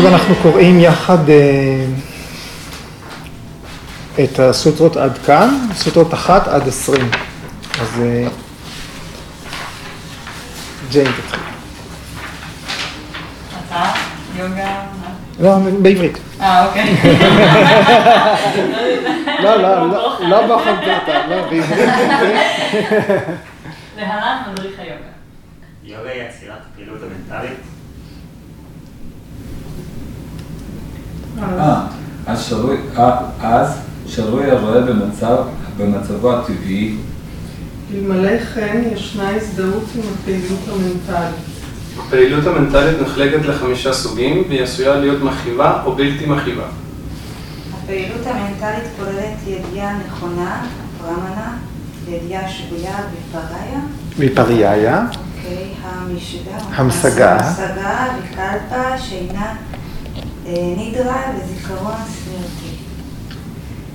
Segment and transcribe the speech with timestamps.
[0.00, 1.18] עכשיו אנחנו קוראים יחד
[4.24, 7.10] את הסוטרות עד כאן, סוטרות אחת עד עשרים.
[7.80, 8.02] אז
[10.90, 11.40] ג'יין תתחיל.
[13.68, 13.90] אתה?
[14.36, 14.80] יוגה?
[15.40, 16.18] לא, בעברית.
[16.40, 16.96] אה, אוקיי.
[19.42, 21.64] לא, לא, לא, לא בחנתתה, לא בעברית.
[23.96, 24.94] להלן מדריך היוגה.
[25.84, 27.69] יוגה היא יצירת הפעילות המנטלית.
[31.38, 31.80] אה,
[32.26, 35.36] אז שרוי, אה, אז שרוי הרואה במצב,
[35.76, 36.96] במצבו הטבעי,
[37.94, 41.34] אלמלא כן ישנה הזדהות עם הפעילות המנטלית.
[41.98, 46.64] הפעילות המנטלית נחלקת לחמישה סוגים, והיא עשויה להיות מכאיבה או בלתי מכאיבה.
[47.74, 50.66] הפעילות המנטלית כוללת ידיעה נכונה,
[50.98, 51.56] Pramana,
[52.08, 53.80] ידיעה שגויה viparya,
[54.18, 55.02] viparyaya,
[55.36, 57.38] אוקיי, המשגה, המשגה.
[57.38, 59.54] המשגה vikalpa שינה
[60.76, 62.76] nidra וזיכרון smriti.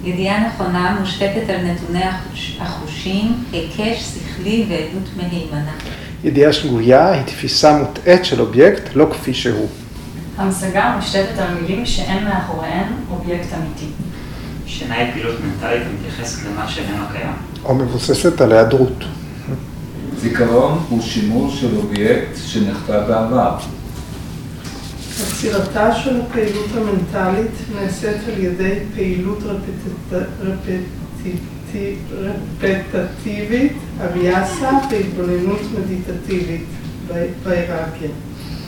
[0.04, 5.72] ידיעה נכונה מושתתת על נתוני החוש- החושים, היקש שכלי ועדות מהימנה.
[6.24, 9.68] ידיעה שגויה היא תפיסה מוטעית של אובייקט, לא כפי שהוא.
[10.38, 13.86] המשגה מושתתת על מילים שאין מאחוריהן אובייקט אמיתי.
[14.68, 17.32] שינה היא פעילות מנטלית המתייחסת למה שאיננו קיים.
[17.66, 19.04] או מבוססת על היעדרות.
[20.18, 23.58] זיכרון הוא שימור של אובייקט שנכתב בעבר.
[25.46, 29.44] עצירתה של הפעילות המנטלית נעשית על ידי פעילות
[32.62, 33.74] רפטטיבית,
[34.06, 36.66] אביאסה והתבוננות מדיטטיבית,
[37.44, 38.10] ויירקיה.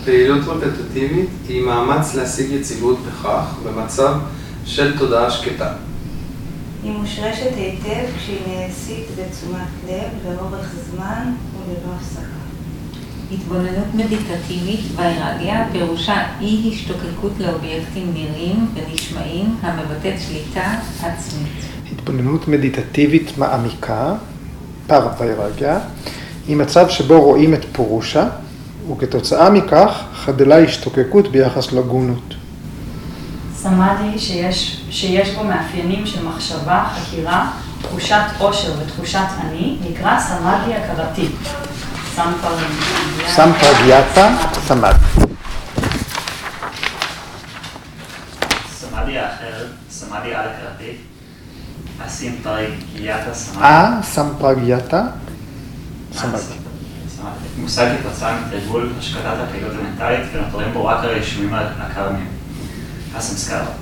[0.06, 4.14] פעילות רפטטיבית היא מאמץ להשיג יציבות בכך במצב
[4.66, 5.74] של תודעה שקטה.
[6.84, 11.34] היא מושרשת היטב כשהיא נעשית בתשומת לב לאורך זמן
[11.68, 12.37] וללא הפסקה.
[13.32, 21.52] התבוננות מדיטטיבית ויירגיה פירושה אי השתוקקות לאובייקטים נראים ונשמעים המבטאת שליטה עצמית.
[21.92, 24.14] התבוננות מדיטטיבית מעמיקה,
[24.88, 25.80] פר ויירגיה,
[26.48, 28.30] היא מצב שבו רואים את פורושה,
[28.92, 32.34] וכתוצאה מכך חדלה השתוקקות ביחס לגונות.
[33.56, 37.52] סמאדי שיש, שיש בו מאפיינים של מחשבה, חקירה,
[37.82, 41.28] תחושת עושר ותחושת אני, נקרא סמאדי הכרתי.
[43.28, 44.30] סמפרגייתה
[44.68, 44.94] סמד.
[53.64, 55.04] אה סמפרגייתה
[56.14, 56.40] סמד.
[57.58, 62.28] מושג כתוצאה מתרגול השקטת הפעילות המנטלית ונותרים בו רק הרשומים הקרמים.
[63.16, 63.76] הסמסקרות.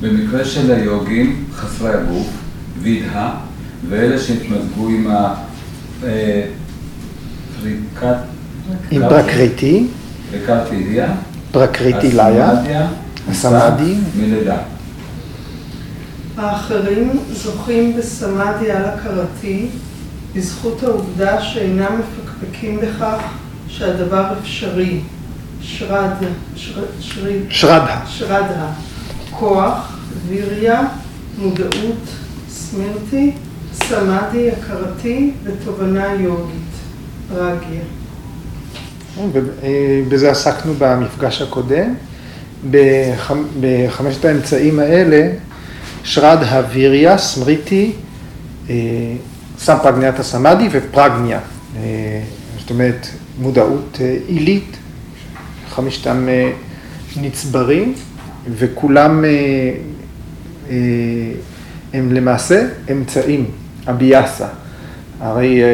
[0.00, 2.26] במקרה של היוגים חסרי הגוף,
[2.82, 3.34] וידהה,
[3.88, 5.34] ואלה שהתמזגו עם ה...
[7.62, 8.16] פריקת...
[8.90, 9.86] עם פרקריטי,
[10.30, 11.14] פריקתידיה,
[11.52, 12.88] פרקריטי ליה, הסמדיה,
[13.28, 13.94] הסמאדי.
[14.18, 14.56] מלידה.
[16.36, 19.68] האחרים זוכים בסמאדי על הכרתי
[20.34, 23.22] בזכות העובדה שאינם מפקפקים בכך
[23.68, 25.00] שהדבר אפשרי.
[25.62, 26.10] שרד,
[26.56, 28.00] שר, שרי, שרדה.
[28.06, 28.66] שרדה,
[29.30, 29.98] כוח,
[30.28, 30.82] ויריה,
[31.38, 32.08] מודעות,
[32.50, 33.32] סמירתי,
[33.72, 36.69] סמאדי, הכרתי ותובנה יוגית,
[37.32, 37.80] רגיה.
[39.32, 41.94] ובזה עסקנו במפגש הקודם.
[42.70, 45.30] בחמ- בחמשת האמצעים האלה,
[46.04, 47.92] שרד הוויריה, סמריטי,
[48.70, 48.74] אה,
[49.58, 51.38] סמפרגניאטה סמאדי ופרגניה.
[51.76, 52.22] אה,
[52.58, 53.06] זאת אומרת,
[53.38, 54.76] מודעות אה, עילית,
[55.70, 56.50] חמשתם אה,
[57.16, 57.94] נצברים,
[58.58, 59.30] וכולם אה,
[60.70, 60.76] אה,
[61.92, 62.62] הם למעשה
[62.92, 63.46] אמצעים,
[63.88, 64.46] אביאסה.
[65.20, 65.68] הרי אה,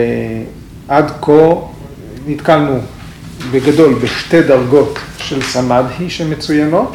[0.88, 1.52] עד כה
[2.26, 2.78] נתקלנו
[3.50, 6.94] בגדול בשתי דרגות של סמדהי שמצוינות,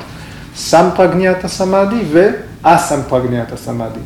[0.55, 3.99] סמפרגניאטה סמאדי ואסמפרגניאטה סמאדי.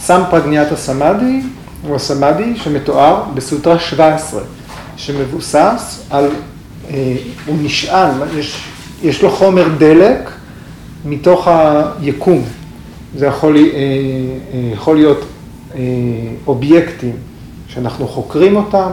[0.00, 1.40] סמפרגניאטה סמאדי
[1.82, 4.42] הוא הסמאדי שמתואר בסוטרה 17,
[4.96, 6.28] שמבוסס על,
[6.90, 7.16] אה,
[7.46, 8.64] הוא נשען, יש,
[9.02, 10.30] יש לו חומר דלק
[11.04, 11.48] מתוך
[12.00, 12.44] היקום.
[13.16, 15.24] זה יכול, אה, אה, יכול להיות
[15.74, 15.80] אה,
[16.46, 17.16] אובייקטים
[17.68, 18.90] שאנחנו חוקרים אותם,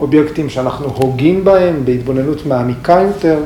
[0.00, 3.38] אובייקטים שאנחנו הוגים בהם בהתבוננות מעמיקה יותר,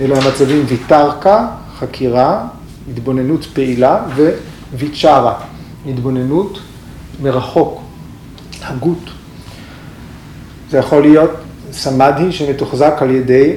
[0.00, 1.46] אלה המצבים ויתרקה,
[1.78, 2.46] חקירה,
[2.90, 4.04] התבוננות פעילה
[4.72, 5.34] וויצ'רה,
[5.88, 6.58] התבוננות
[7.22, 7.82] מרחוק,
[8.62, 9.10] הגות.
[10.70, 11.30] זה יכול להיות
[11.72, 13.56] סמאדי שמתוחזק על ידי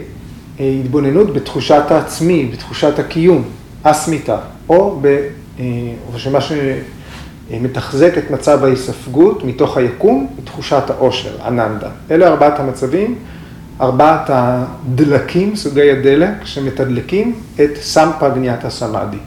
[0.59, 3.43] אה, התבוננות בתחושת העצמי, בתחושת הקיום,
[3.83, 4.37] אסמיתה,
[4.69, 5.05] או, ב,
[5.59, 5.65] אה,
[6.13, 6.39] או שמה
[7.49, 11.89] שמתחזק את מצב ההיספגות מתוך היקום, היא תחושת העושר, אננדה.
[12.11, 13.15] אלה ארבעת המצבים
[13.81, 19.17] ארבעת הדלקים, סוגי הדלק, שמתדלקים את סמפרגניאטה סמאדי.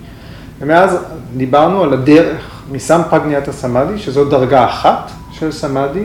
[0.60, 0.96] ומאז
[1.36, 6.04] דיברנו על הדרך מסמפרגניאטה סמאדי, שזו דרגה אחת של סמאדי,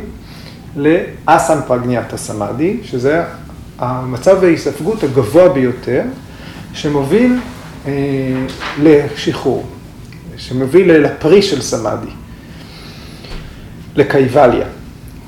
[0.75, 3.23] לאסמפרגניאטה סמאדי, שזה
[3.79, 6.01] המצב ההיספגות הגבוה ביותר,
[6.73, 7.39] שמוביל
[7.87, 7.91] אה,
[8.81, 9.65] לשחרור,
[10.47, 12.11] שמוביל לפרי של סמאדי,
[13.95, 14.67] לקייבליה,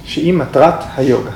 [0.05, 1.31] שהיא מטרת היוגה.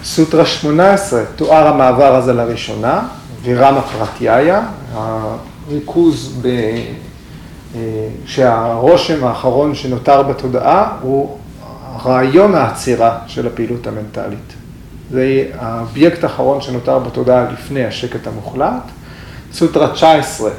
[0.00, 3.08] ובסוטרה 18 תואר המעבר הזה לראשונה,
[3.42, 6.46] וירמה פרטיהיה, הריכוז ב...
[7.76, 11.38] אה, שהרושם האחרון שנותר בתודעה הוא
[12.04, 14.61] רעיון העצירה של הפעילות המנטלית.
[15.12, 18.82] זה האובייקט האחרון שנותר בתודעה לפני השקט המוחלט.
[19.52, 20.50] סוטרה 19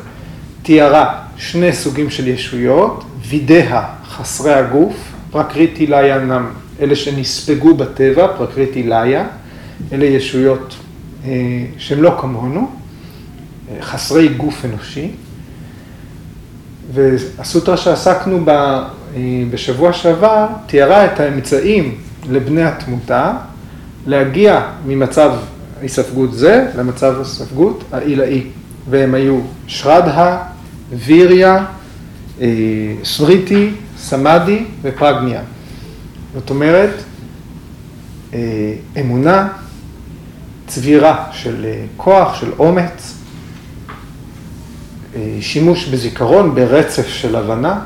[0.64, 4.96] תיארה שני סוגים של ישויות, וידאה, חסרי הגוף,
[5.32, 6.46] פרקריטי ליה נם,
[6.82, 9.28] אלה שנספגו בטבע, פרקריטי ליה,
[9.94, 10.76] אלה ישויות
[11.26, 11.32] אה,
[11.78, 12.72] שהן לא כמונו,
[13.72, 15.12] אה, חסרי גוף אנושי.
[16.94, 18.84] והסוטרה שעסקנו בה
[19.16, 19.22] אה,
[19.52, 21.96] בשבוע שעבר, תיארה את האמצעים
[22.30, 23.34] לבני התמותה
[24.08, 25.32] להגיע ממצב
[25.82, 28.44] היספגות זה למצב היספגות העילאי.
[28.90, 30.38] והם היו שרדה,
[30.92, 31.66] ויריה,
[33.04, 35.42] סריטי, סמאדי ופרגניה.
[36.34, 37.04] זאת אומרת,
[39.00, 39.48] אמונה,
[40.68, 41.66] צבירה של
[41.98, 43.18] כוח, של אומץ,
[45.42, 47.80] שימוש בזיכרון, ברצף של הבנה,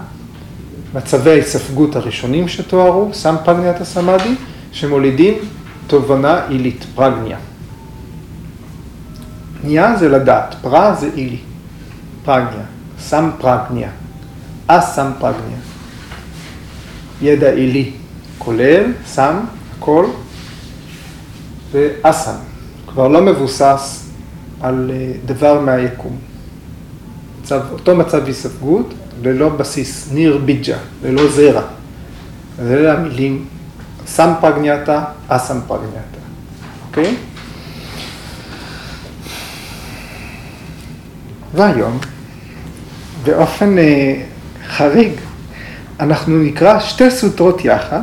[0.94, 4.36] מצבי ההיספגות הראשונים שתוארו, סמפרגניית הסמאדי,
[4.72, 5.34] שמולידים
[5.88, 7.38] תובנה עילית, פרגניה.
[9.62, 11.38] פניה זה לדעת, פרה זה עילי,
[12.26, 12.66] פרגניה,
[13.00, 13.90] סמפרגניה,
[14.68, 15.58] אסמפרגניה.
[17.22, 17.92] ידע עילי
[18.38, 19.36] כולל, סם,
[19.78, 20.06] הכל,
[21.72, 22.36] ואסם,
[22.88, 24.10] כבר לא מבוסס
[24.62, 24.92] על
[25.26, 26.18] דבר מהיקום.
[27.42, 31.62] מצב, אותו מצב היספגות, ללא בסיס, ניר ביג'ה, ללא זרע.
[32.60, 33.46] אז אלה המילים
[34.08, 36.18] סמפרגניאטה, אסמפרגניאטה,
[36.88, 37.16] אוקיי?
[41.54, 41.98] והיום,
[43.24, 44.14] באופן אה,
[44.68, 45.12] חריג,
[46.00, 48.02] אנחנו נקרא שתי סוטרות יחד.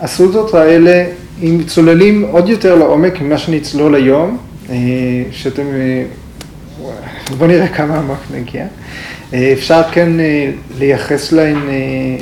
[0.00, 1.04] הסוטרות האלה,
[1.42, 4.38] אם צוללים עוד יותר לעומק ממה שנצלול היום,
[4.70, 4.74] אה,
[5.32, 6.04] שאתם, אה,
[7.38, 8.66] בואו נראה כמה עמוק נגיע.
[9.34, 11.72] אה, אפשר כן אה, לייחס להן אה,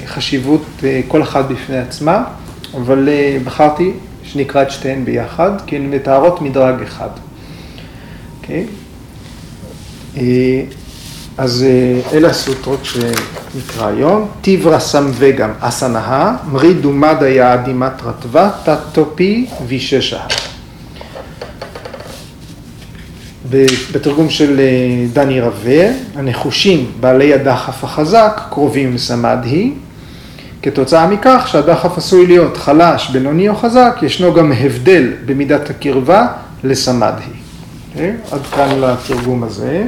[0.06, 2.24] חשיבות אה, כל אחת בפני עצמה,
[2.74, 3.92] אבל אה, בחרתי
[4.24, 7.08] שנקרא את שתיהן ביחד, כי הן מתארות מדרג אחד.
[8.40, 8.66] אוקיי?
[10.16, 10.62] אה,
[11.38, 14.28] אז אה, אלה הסוטרות שנקרא היום.
[14.40, 20.20] טיברה סם וגם אסנאה, מרי דומדה יעדימת רטבה, תטופי ויששה.
[23.92, 24.60] בתרגום של
[25.12, 29.72] דני רווה, הנחושים בעלי הדחף החזק קרובים לסמדהי.
[30.62, 36.26] כתוצאה מכך שהדחף עשוי להיות חלש, בינוני או חזק, ישנו גם הבדל במידת הקרבה
[36.64, 37.24] לסמדהי.
[37.24, 38.16] Okay, אוקיי?
[38.30, 39.86] עד כאן לתרגום הזה.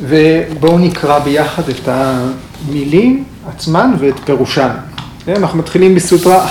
[0.00, 4.68] ובואו נקרא ביחד את המילים עצמן ואת פירושן.
[4.68, 6.46] Okay, אנחנו מתחילים בסוטרה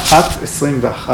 [1.07, 1.09] 1.21.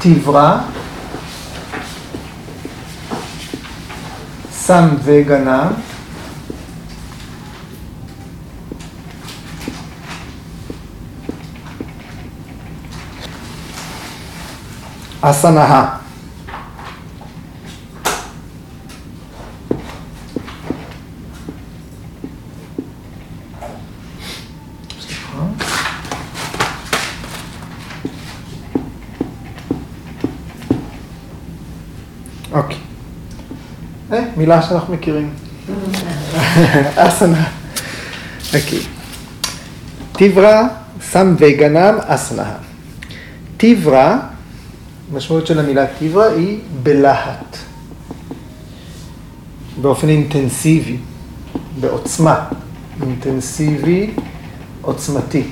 [0.00, 0.58] טיברה,
[4.66, 5.72] סם וגנב,
[15.20, 15.96] אסנאה.
[32.52, 32.76] אוקיי.
[34.12, 35.30] אה, מילה שאנחנו מכירים.
[36.96, 37.48] אסנה.
[38.54, 38.78] אוקיי.
[40.12, 40.68] טיברה,
[41.10, 42.52] סם וגנם, אסנה.
[43.56, 44.18] טיברה,
[45.12, 47.56] המשמעות של המילה טיברה היא בלהט.
[49.80, 50.96] באופן אינטנסיבי,
[51.80, 52.44] בעוצמה.
[53.02, 54.10] אינטנסיבי,
[54.82, 55.42] עוצמתי.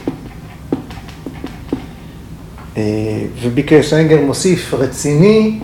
[3.42, 5.60] וביקש אנגר מוסיף רציני,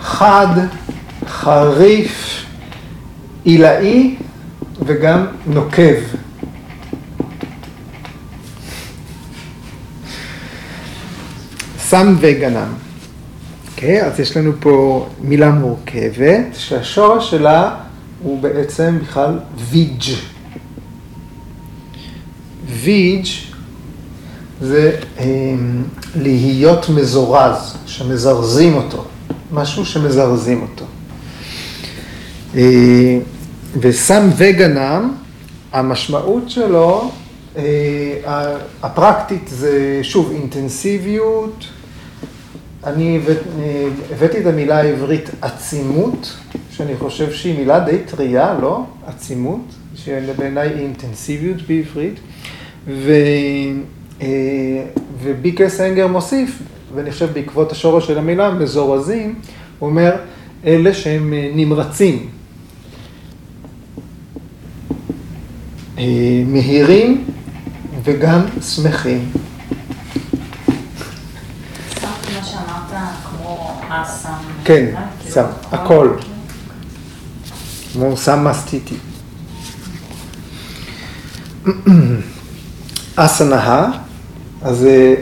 [0.00, 0.56] חד,
[1.44, 2.44] חריף,
[3.44, 4.14] עילאי
[4.86, 5.94] וגם נוקב.
[11.78, 12.72] סם וגנם.
[13.70, 17.74] אוקיי, okay, אז יש לנו פה מילה מורכבת, שהשורש שלה
[18.22, 19.38] הוא בעצם בכלל
[19.70, 20.02] ויג'.
[22.66, 23.26] ויג'
[24.60, 25.24] זה אה,
[26.16, 29.04] להיות מזורז, שמזרזים אותו,
[29.52, 30.73] משהו שמזרזים אותו.
[32.56, 33.18] אה,
[33.80, 35.14] וסם וגנם,
[35.72, 37.10] המשמעות שלו,
[37.56, 41.64] אה, הפרקטית זה שוב אינטנסיביות,
[42.84, 43.20] אני
[43.58, 46.36] אה, הבאתי את המילה העברית עצימות,
[46.70, 48.84] שאני חושב שהיא מילה די טריה, לא?
[49.06, 52.20] עצימות, שבעיניי היא אינטנסיביות בעברית,
[52.86, 53.12] ו,
[55.22, 56.58] וביקס אנגר מוסיף,
[56.94, 59.34] ואני חושב בעקבות השורש של המילה, מזורזים,
[59.78, 60.16] הוא אומר,
[60.66, 62.28] אלה שהם נמרצים,
[66.46, 67.24] מהירים
[68.04, 69.32] וגם שמחים.
[74.64, 74.84] כן,
[75.20, 76.16] כאילו, סם, הכל.
[77.92, 78.94] כמו סם מסטיטי.
[83.16, 83.90] אסנה,
[84.62, 85.14] אז אה,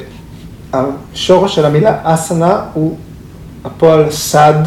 [0.72, 2.98] השורש של המילה אסנה הוא
[3.64, 4.62] הפועל סד,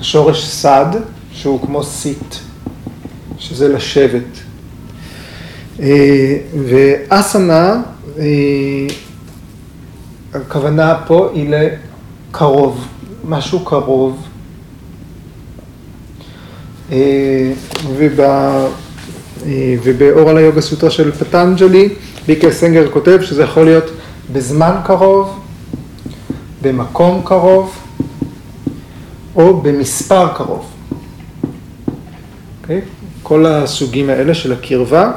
[0.00, 0.86] השורש סד,
[1.32, 2.34] שהוא כמו סיט,
[3.38, 4.45] שזה לשבת.
[5.80, 7.82] אה, ואסנה,
[8.18, 8.24] אה,
[10.34, 12.86] הכוונה פה היא לקרוב.
[13.28, 14.26] משהו קרוב.
[16.92, 17.52] אה,
[20.28, 21.88] על היוגה סוטרה של פטנג'לי,
[22.26, 23.90] ביקר סנגר כותב שזה יכול להיות
[24.32, 25.40] בזמן קרוב,
[26.62, 27.78] במקום קרוב,
[29.36, 30.64] או במספר קרוב.
[30.64, 30.94] Okay?
[32.62, 32.80] אוקיי?
[33.22, 35.12] כל הסוגים האלה של הקרבה,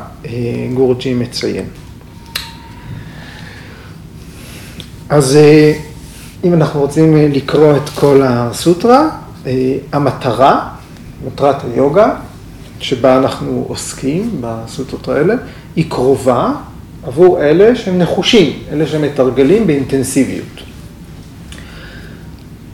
[0.73, 1.65] גורג'י מציין.
[5.09, 5.37] אז
[6.43, 9.09] אם אנחנו רוצים אה, לקרוא את כל הסוטרה,
[9.47, 10.69] אה, המטרה,
[11.27, 12.15] מטרת היוגה,
[12.79, 15.35] שבה אנחנו עוסקים בסוטרות האלה,
[15.75, 16.51] היא קרובה
[17.03, 20.61] עבור אלה שהם נחושים, אלה שמתרגלים באינטנסיביות.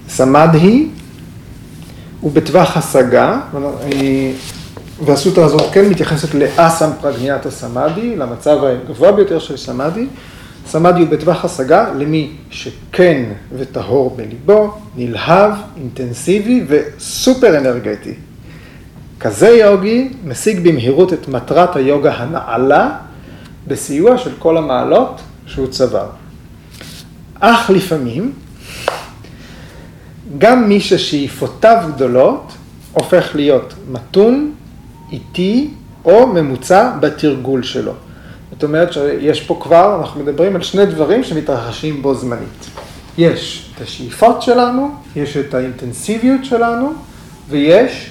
[0.10, 0.88] סמדהי
[2.22, 4.32] הוא בטווח השגה, אה,
[5.04, 10.08] והסוטרה הזאת כן מתייחסת לאסם פרגניאטה סמאדי, למצב הגבוה ביותר של סמאדי,
[10.68, 13.24] סמאדי הוא בטווח השגה למי שכן
[13.58, 18.14] וטהור בליבו, נלהב, אינטנסיבי וסופר אנרגטי.
[19.20, 22.98] כזה יוגי משיג במהירות את מטרת היוגה הנעלה
[23.68, 26.08] בסיוע של כל המעלות שהוא צבר.
[27.40, 28.34] אך לפעמים,
[30.38, 32.52] גם מי ששאיפותיו גדולות
[32.94, 34.55] הופך להיות מתון,
[35.16, 35.70] איטי
[36.06, 37.94] או ממוצע בתרגול שלו.
[38.52, 42.70] זאת אומרת שיש פה כבר, אנחנו מדברים על שני דברים שמתרחשים בו זמנית.
[43.18, 46.94] יש את השאיפות שלנו, יש את האינטנסיביות שלנו,
[47.50, 48.10] ויש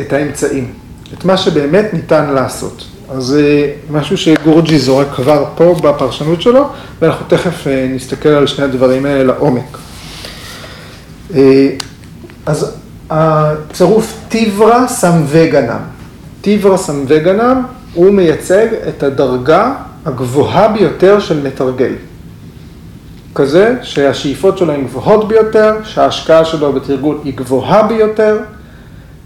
[0.00, 0.72] את האמצעים,
[1.14, 2.84] את מה שבאמת ניתן לעשות.
[3.08, 6.68] אז זה משהו שגורג'י זורק כבר פה בפרשנות שלו,
[7.00, 9.78] ואנחנו תכף אה, נסתכל על שני הדברים האלה לעומק.
[11.34, 11.68] אה,
[12.46, 12.76] אז
[13.10, 15.80] הצירוף טיברה סמווגנם.
[16.40, 17.62] טיברה סמווגנם
[17.94, 19.74] הוא מייצג את הדרגה
[20.06, 21.92] הגבוהה ביותר של מתרגל.
[23.34, 28.38] כזה שהשאיפות שלו הן גבוהות ביותר, שההשקעה שלו בתרגול היא גבוהה ביותר,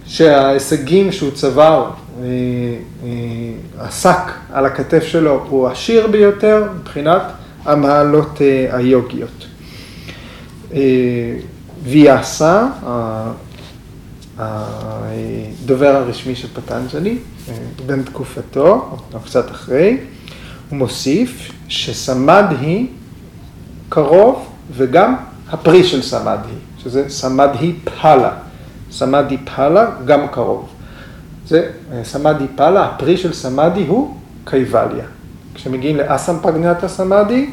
[0.07, 1.91] שההישגים שהוא צבר,
[2.23, 2.27] אה,
[3.05, 3.09] אה,
[3.79, 7.23] השק על הכתף שלו הוא עשיר ביותר מבחינת
[7.65, 9.47] המעלות אה, היוגיות.
[11.85, 12.67] ויאסה,
[14.39, 17.19] הדובר הרשמי של פטנג'לי,
[17.87, 19.99] בן תקופתו, או קצת אחרי,
[20.71, 22.87] הוא מוסיף שסמדהי
[23.89, 25.17] קרוב וגם
[25.51, 28.31] הפרי של סמדהי, שזה סמדהי פהלה.
[28.91, 30.69] סמדהי פהלה גם קרוב.
[31.49, 31.71] זה
[32.03, 35.05] סמדהי פהלה, הפרי של סמדהי הוא קייבליה.
[35.55, 37.51] כשמגיעים לאסם פגניאטה סמדהי,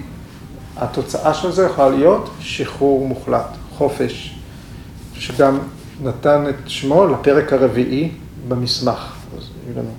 [0.78, 3.48] התוצאה של זה יכולה להיות שחרור מוחלט,
[3.78, 4.36] חופש,
[5.14, 5.60] שגם
[6.04, 8.12] נתן את שמו לפרק הרביעי
[8.48, 9.14] במסמך.
[9.38, 9.92] אז יהיו לנו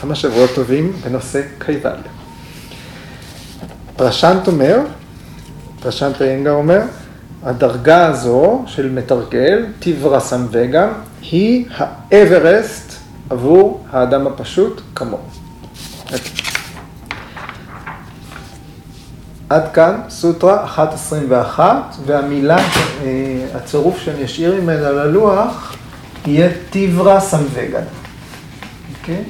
[0.00, 2.12] כמה שבועות טובים בנושא קייבליה.
[3.96, 4.80] פרשנט אומר,
[5.82, 6.80] פרשנט איינגר אומר,
[7.42, 10.92] הדרגה הזו של מתרגל, טיברה סמווגה,
[11.30, 11.66] היא
[12.10, 12.92] האברסט
[13.30, 15.22] עבור האדם הפשוט כמוהו.
[19.52, 20.66] עד כאן סוטרה
[21.56, 21.60] 1.21,
[22.06, 22.64] והמילה, אה,
[23.54, 25.76] הצירוף שאני אשאיר ממנה ללוח,
[26.26, 27.84] יהיה טיברה סמווגן.
[29.00, 29.24] אוקיי?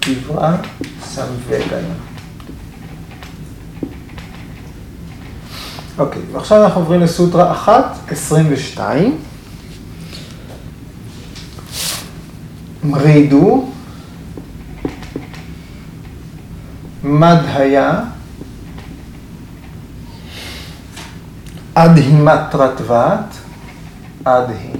[0.00, 0.56] טיברה
[1.02, 1.84] סמווגן.
[5.98, 9.18] אוקיי, ועכשיו אנחנו עוברים לסוטרה 1, 22.
[12.84, 13.70] מרידו,
[17.04, 18.00] מדהיה,
[21.74, 23.38] אדהימטרתוות,
[24.24, 24.70] אדהי.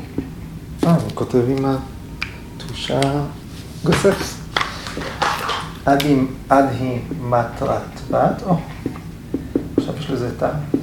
[0.87, 1.65] אה, אני כותב עם
[2.57, 3.01] התושה
[3.85, 4.39] גוסס.
[6.49, 8.57] אדהימטרתוות, או,
[9.77, 10.78] עכשיו יש לזה טעם.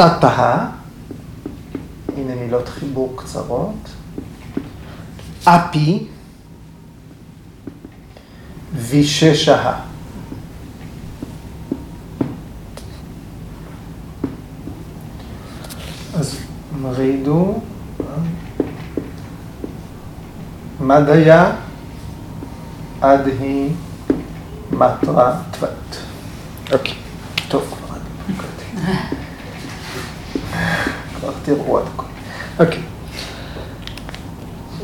[0.00, 0.66] תתאה,
[2.16, 3.88] הנה מילות חיבור קצרות,
[5.44, 6.06] אפי,
[8.74, 9.74] ויששה.
[16.14, 16.36] אז
[16.82, 17.60] מרידו,
[20.80, 21.52] מדיה,
[23.00, 23.68] אדהי,
[24.72, 25.96] מטרה, טבת.
[26.72, 26.94] אוקיי,
[27.48, 27.62] טוב,
[31.20, 31.80] כבר עד הכל.
[32.60, 32.82] אוקיי.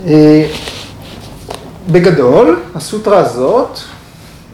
[0.07, 0.47] אה,
[1.91, 3.79] בגדול, הסוטרה הזאת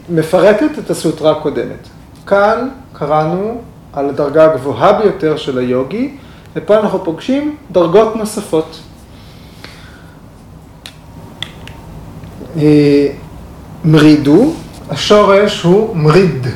[0.09, 1.87] מפרטת את הסוטרה הקודמת.
[2.27, 3.61] כאן קראנו
[3.93, 6.17] על הדרגה הגבוהה ביותר של היוגי,
[6.55, 8.79] ופה אנחנו פוגשים דרגות נוספות.
[12.57, 13.07] אה,
[13.85, 14.53] מרידו,
[14.89, 16.47] השורש הוא מריד.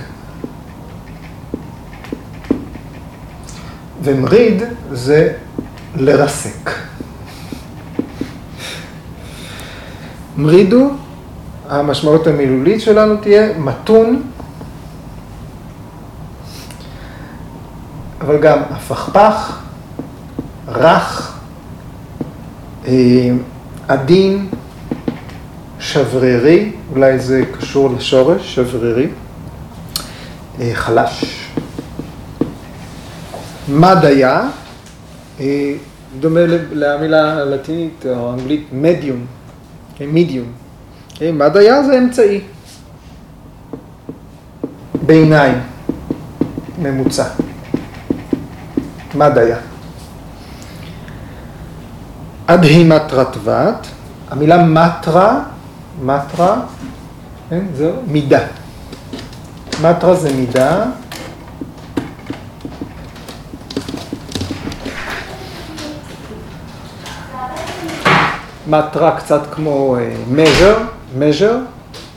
[4.04, 5.34] ומריד זה
[6.00, 6.72] לרסק.
[10.38, 10.90] מרידו,
[11.70, 14.24] המשמעות המילולית שלנו תהיה מתון,
[18.22, 19.60] אבל גם הפכפך,
[20.68, 21.38] רך,
[22.88, 23.30] אה,
[23.88, 24.48] עדין,
[25.80, 29.08] שברירי, אולי זה קשור לשורש, שברירי,
[30.60, 31.48] אה, חלש.
[33.70, 34.42] מדיה,
[35.40, 35.74] אה,
[36.20, 36.40] דומה
[36.72, 39.26] למילה הלטינית או האנגלית מדיום,
[40.00, 40.48] מידיום.
[41.22, 42.42] מדיה זה אמצעי.
[45.06, 45.60] ביניים,
[46.82, 47.24] ממוצע.
[49.16, 49.58] מדיה.
[52.46, 53.88] אדהימטרתוות,
[54.30, 55.40] המילה מטרה,
[56.02, 56.62] מטרה,
[57.50, 58.40] כן, זהו, מידה.
[59.82, 60.86] מטרה זה מידה.
[68.68, 69.98] מטרה קצת כמו
[70.36, 70.80] measure,
[71.20, 71.58] measure,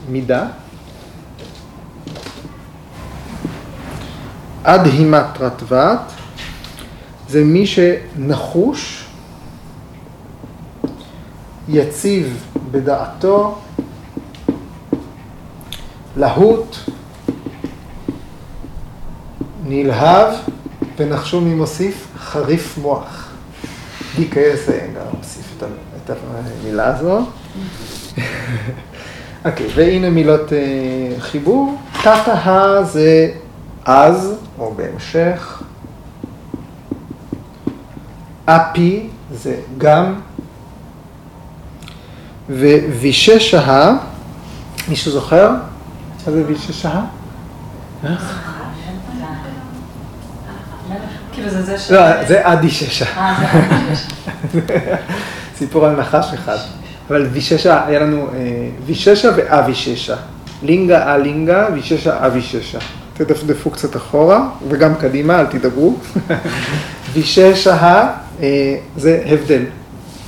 [0.09, 0.47] מידה.
[4.63, 5.99] אדהימטרתוות
[7.29, 9.07] זה מי שנחוש,
[11.69, 13.59] יציב בדעתו,
[16.17, 16.77] להוט,
[19.67, 20.35] נלהב,
[20.97, 22.07] ונחשו מי מוסיף?
[22.19, 23.29] חריף מוח.
[24.17, 25.63] DKS גם מוסיף את
[26.05, 26.11] את
[26.61, 27.27] המילה הזו.
[29.45, 30.53] אוקיי, והנה מילות uh,
[31.21, 31.79] חיבור.
[32.01, 33.31] תתאה זה
[33.85, 35.63] אז, או בהמשך.
[38.45, 40.15] אפי זה גם.
[42.51, 43.93] וויששה,
[44.89, 45.51] מישהו זוכר?
[45.51, 47.01] מה זה ויששה?
[51.33, 51.91] כאילו זה זה ש...
[51.91, 53.05] לא, זה אדי ששה.
[55.61, 56.57] סיפור על נחש אחד.
[57.11, 60.17] אבל ויששה, היה לנו אה, ויששה ואביששה.
[60.63, 62.79] לינגה אלינגה, ויששה אביששה.
[63.15, 65.95] תדפדפו קצת אחורה, וגם קדימה, אל תדברו.
[67.13, 68.11] ויששה
[68.43, 69.63] אה, זה הבדל,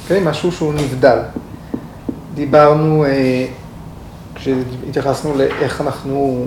[0.02, 0.20] אוקיי?
[0.24, 1.18] משהו שהוא נבדל.
[2.34, 3.46] דיברנו, אה,
[4.34, 6.46] כשהתייחסנו לאיך אנחנו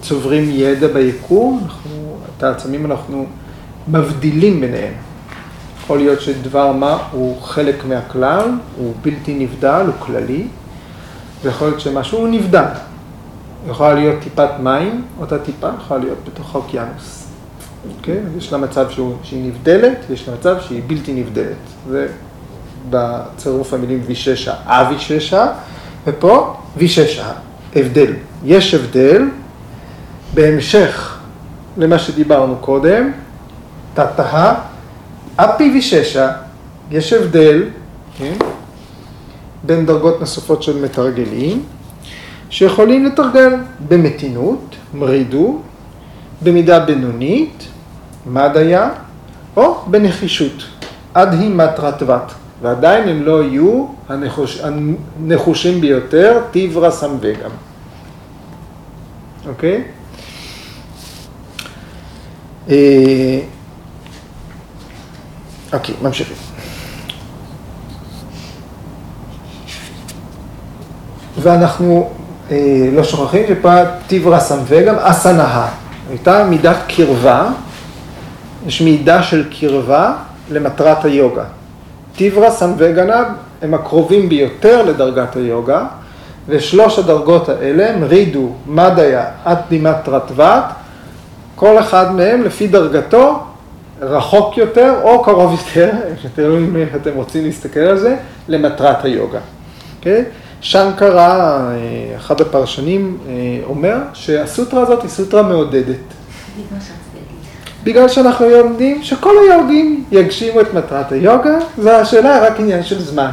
[0.00, 3.26] צוברים ידע ביקום, אנחנו, את העצמים אנחנו
[3.88, 4.92] מבדילים ביניהם.
[5.82, 10.46] יכול להיות שדבר מה הוא חלק מהכלל, הוא בלתי נבדל, הוא כללי,
[11.42, 12.64] ויכול להיות שמשהו הוא נבדל.
[13.70, 17.28] יכולה להיות טיפת מים, אותה טיפה יכולה להיות בתוך האוקיינוס.
[17.96, 18.20] אוקיי?
[18.38, 21.56] יש לה מצב שהוא, שהיא נבדלת, יש לה מצב שהיא בלתי נבדלת.
[21.88, 22.08] זה
[22.90, 25.46] בצירוף המילים ויששה, אביששה,
[26.06, 27.32] ופה ויששה,
[27.76, 28.12] הבדל.
[28.44, 29.22] יש הבדל
[30.34, 31.18] בהמשך
[31.76, 33.12] למה שדיברנו קודם,
[33.94, 34.54] תתאה,
[35.36, 36.32] אפי ויששה,
[36.90, 37.64] יש הבדל,
[38.18, 38.34] כן,
[39.62, 41.62] בין דרגות נוספות של מתרגלים,
[42.50, 43.54] שיכולים לתרגל
[43.88, 45.60] במתינות, מרידו,
[46.42, 47.68] במידה בינונית,
[48.26, 48.90] מדיה,
[49.56, 50.64] או בנחישות,
[51.14, 57.50] עד היא מטרת בת, ועדיין הם לא יהיו הנחוש, הנחושים ביותר, טיברה סמווגם.
[59.48, 59.82] אוקיי?
[62.70, 63.40] אה,
[65.72, 66.36] אוקיי, ממשיכים.
[71.42, 72.10] ואנחנו
[72.50, 73.74] אה, לא שוכחים שפה
[74.06, 75.68] טיברה סמווגם אסנאה,
[76.10, 77.48] הייתה מידת קרבה,
[78.66, 80.14] יש מידה של קרבה
[80.50, 81.44] למטרת היוגה.
[82.16, 83.24] טיברה סמווגנה
[83.62, 85.84] הם הקרובים ביותר לדרגת היוגה,
[86.48, 90.64] ושלוש הדרגות האלה הם רידו, מדיה, עד דימת רטבת,
[91.54, 93.40] כל אחד מהם לפי דרגתו
[94.02, 95.90] רחוק יותר או קרוב יותר,
[96.34, 98.16] תלוי איך אתם רוצים להסתכל על זה,
[98.48, 99.38] למטרת היוגה.
[99.38, 99.42] Okay?
[99.98, 100.24] אוקיי?
[100.60, 103.32] שנקרה, אה, אחד הפרשנים, אה,
[103.64, 105.96] אומר שהסוטרה הזאת היא סוטרה מעודדת.
[107.84, 113.30] בגלל שאנחנו יודעים שכל היוגים יגשימו את מטרת היוגה, והשאלה רק עניין של זמן.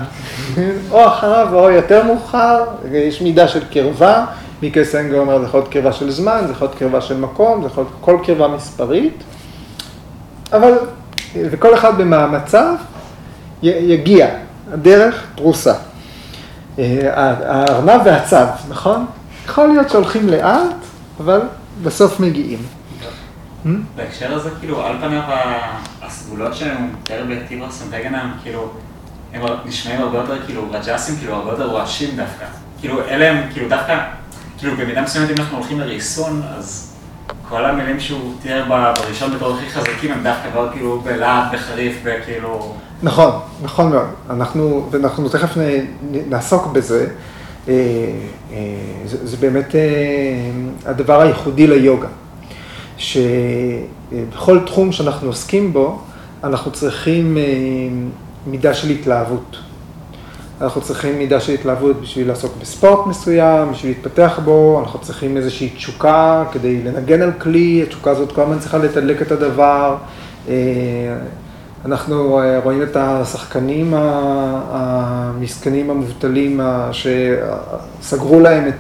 [0.91, 4.25] או אחריו או יותר מאוחר, יש מידה של קרבה,
[4.62, 7.62] מיקי סנגר אומר זה יכול להיות קרבה של זמן, זה יכול להיות קרבה של מקום,
[7.62, 9.23] זה יכול להיות כל קרבה מספרית,
[10.53, 10.73] אבל,
[11.35, 12.75] וכל אחד במאמציו
[13.63, 14.27] יגיע,
[14.73, 15.73] הדרך פרוסה.
[16.79, 19.05] אה, הארנב והצב, נכון?
[19.45, 20.75] יכול להיות שהולכים לאט,
[21.19, 21.41] אבל
[21.83, 22.59] בסוף מגיעים.
[23.65, 23.69] Hmm?
[23.95, 25.21] בהקשר הזה, כאילו, על פניו
[26.01, 28.71] הסגולות שהם מתאר בטיברס וגנם, כאילו,
[29.33, 32.45] הם נשמעים הרבה יותר, כאילו, רג'סים, כאילו, הרבה יותר רועשים דווקא.
[32.79, 33.99] כאילו, אלה הם, כאילו, דווקא,
[34.57, 36.88] כאילו, במידה מסוימת, אם אנחנו הולכים לריסון, אז
[37.49, 42.75] כל המילים שהוא תיאר בראשון בתור הכי חזקים, הם דווקא מאוד, כאילו, בלהט, בחריף, וכאילו...
[43.03, 43.31] נכון,
[43.62, 44.07] נכון מאוד.
[44.29, 45.57] אנחנו, ואנחנו תכף
[46.29, 47.07] נעסוק בזה.
[47.67, 47.73] אה,
[48.51, 48.57] אה,
[49.05, 49.81] זה, זה באמת אה,
[50.85, 52.07] הדבר הייחודי ליוגה.
[52.97, 56.01] שבכל תחום שאנחנו עוסקים בו,
[56.43, 57.43] אנחנו צריכים אה,
[58.47, 59.57] מידה של התלהבות.
[60.62, 65.69] אנחנו צריכים מידה של התלהבות בשביל לעסוק בספורט מסוים, בשביל להתפתח בו, אנחנו צריכים איזושהי
[65.69, 69.95] תשוקה כדי לנגן על כלי, התשוקה הזאת כל הזמן צריכה לתדלק את הדבר.
[70.50, 70.56] אה,
[71.86, 73.93] אנחנו אה, רואים את השחקנים
[74.69, 78.72] המסכנים המובטלים שסגרו להם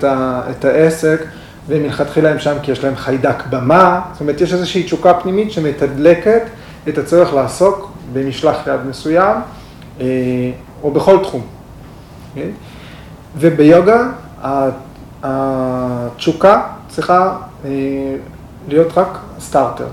[0.49, 1.25] את העסק.
[1.69, 6.41] ומלכתחילה הם שם כי יש להם חיידק במה, זאת אומרת יש איזושהי תשוקה פנימית שמתדלקת
[6.89, 9.37] את הצורך לעסוק במשלח יד מסוים
[10.01, 10.05] אה,
[10.83, 11.58] או בכל תחום.
[12.35, 12.49] כן?
[13.37, 14.11] וביוגה
[15.23, 17.69] התשוקה צריכה אה,
[18.67, 19.87] להיות רק סטארטר.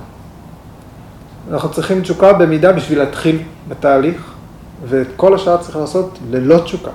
[1.50, 4.32] אנחנו צריכים תשוקה במידה בשביל להתחיל בתהליך,
[4.88, 6.90] ואת כל השאר צריך לעשות ללא תשוקה.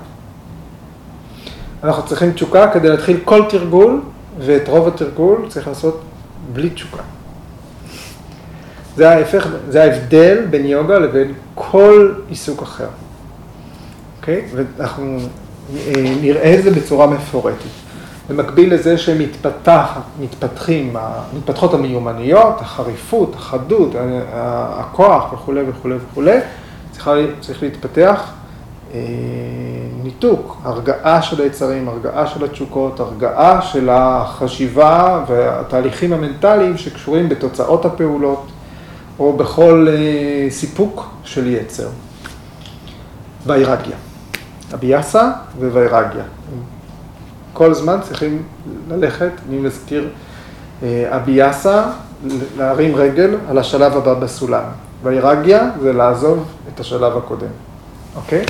[1.84, 4.02] אנחנו צריכים תשוקה כדי להתחיל כל תרגול
[4.40, 6.02] ואת רוב התרגול צריך לעשות
[6.54, 7.02] בלי תשוקה.
[8.96, 12.88] זה ההפך, זה ההבדל בין יוגה לבין כל עיסוק אחר.
[14.22, 14.46] אוקיי?
[14.56, 15.18] ואנחנו
[15.76, 17.66] אה, נראה את זה בצורה מפורטת.
[18.30, 20.96] במקביל לזה שמתפתחים,
[21.38, 23.96] מתפתחות המיומנויות, החריפות, החדות,
[24.34, 26.38] הכוח וכולי וכולי וכולי,
[27.42, 28.32] צריך, להתפתח
[28.94, 29.00] אה,
[30.04, 38.48] ניתוק, הרגעה של היצרים, הרגעה של התשוקות, הרגעה של החשיבה והתהליכים המנטליים שקשורים בתוצאות הפעולות
[39.20, 41.88] או בכל אה, סיפוק של יצר.
[43.46, 43.96] ויירגיה.
[44.74, 46.24] אביאסה וויירגיה.
[47.54, 48.44] כל זמן צריכים
[48.90, 50.10] ללכת, אני מזכיר,
[50.84, 51.84] אה, אביאסה,
[52.58, 54.64] להרים רגל על השלב הבא בסולם.
[55.04, 57.48] ויירגיה זה לעזוב את השלב הקודם,
[58.16, 58.46] אוקיי?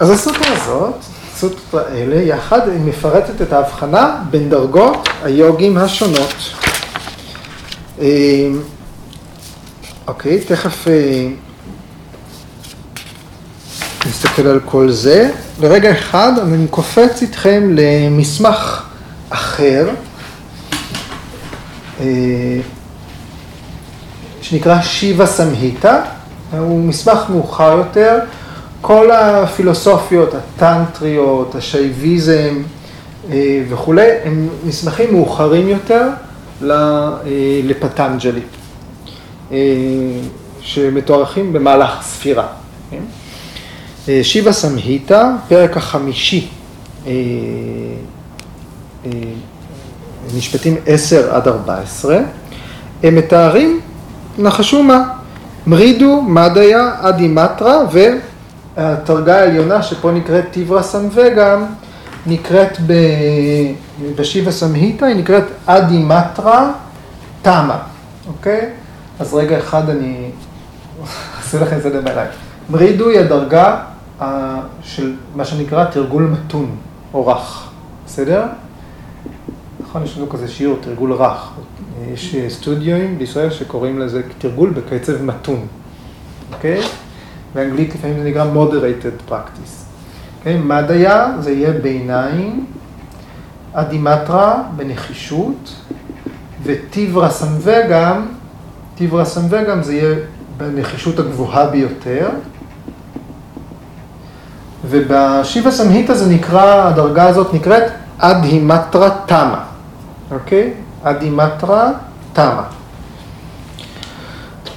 [0.00, 0.94] אז הסוטרה הזאת,
[1.32, 6.34] הסוטרה האלה, יחד היא מפרטת את ההבחנה בין דרגות היוגים השונות.
[8.00, 8.48] אה,
[10.06, 11.28] אוקיי, תכף אה,
[14.08, 15.30] נסתכל על כל זה.
[15.60, 18.82] לרגע אחד אני קופץ איתכם למסמך
[19.30, 19.88] אחר,
[22.00, 22.06] אה,
[24.40, 26.02] שנקרא שיבה סמהיטה,
[26.58, 28.18] הוא מסמך מאוחר יותר.
[28.80, 32.62] כל הפילוסופיות הטנטריות, השייביזם
[33.30, 36.08] אה, וכולי, הם מסמכים מאוחרים יותר
[36.62, 37.10] אה,
[37.64, 38.42] לפטנג'לי,
[40.60, 42.46] שמתוארכים במהלך הספירה.
[44.08, 44.22] כן?
[44.22, 46.48] שיבה סמהיטה, פרק החמישי,
[50.36, 52.18] משפטים 10 עד 14,
[53.02, 53.80] הם מתארים,
[54.38, 55.08] נחשו מה,
[55.66, 57.98] מרידו, מדיה, אדימטרה ו...
[58.76, 61.58] הדרגה העליונה שפה נקראת טיברה סמווגה,
[62.26, 62.78] נקראת
[64.16, 66.72] בשיבה סמהיטה, היא נקראת אדי מטרה
[67.42, 67.78] תמה,
[68.28, 68.70] אוקיי?
[69.18, 70.30] אז רגע אחד אני
[71.40, 72.30] עשו לכם סדר בעיניים.
[72.70, 73.97] מרידו היא הדרגה אה,
[74.82, 76.76] של מה שנקרא תרגול מתון
[77.14, 77.70] או רך,
[78.06, 78.46] בסדר?
[79.80, 81.50] נכון, יש לנו כזה שיעור, תרגול רך.
[82.12, 85.66] יש סטודיואים בישראל שקוראים לזה תרגול בקצב מתון,
[86.52, 86.80] אוקיי?
[87.54, 89.84] באנגלית לפעמים זה נקרא moderated practice.
[90.38, 90.58] אוקיי?
[90.58, 92.66] מדיה זה יהיה ביניים,
[93.72, 95.74] אדימטרה בנחישות,
[96.62, 98.18] וטיברה סמווגam,
[98.94, 100.14] טיברה סמווגam זה יהיה
[100.56, 102.28] בנחישות הגבוהה ביותר.
[104.90, 107.82] ובשיבה סמהיטה זה נקרא, הדרגה הזאת נקראת
[108.18, 109.64] אדהימטרה תמה,
[110.30, 110.72] אוקיי?
[111.02, 111.90] אדימטרה
[112.32, 112.62] תמה.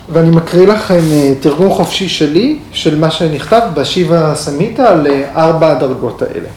[0.09, 5.71] ואני מקריא לכם אה, תרגום חופשי שלי, של מה שנכתב בשיבה סמיתה על אה, ארבע
[5.71, 6.47] הדרגות האלה.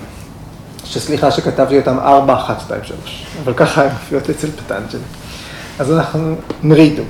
[0.84, 3.26] שסליחה שכתבתי אותם ארבע, אחת, שתיים, שלוש.
[3.44, 5.00] אבל ככה הן מופיעות אצל פטנג'לי.
[5.78, 7.02] אז אנחנו מרידו.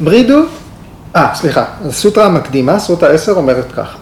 [0.00, 0.42] מרידו,
[1.16, 3.96] אה, סליחה, הסוטרה המקדימה, סוטרה עשר אומרת ככה,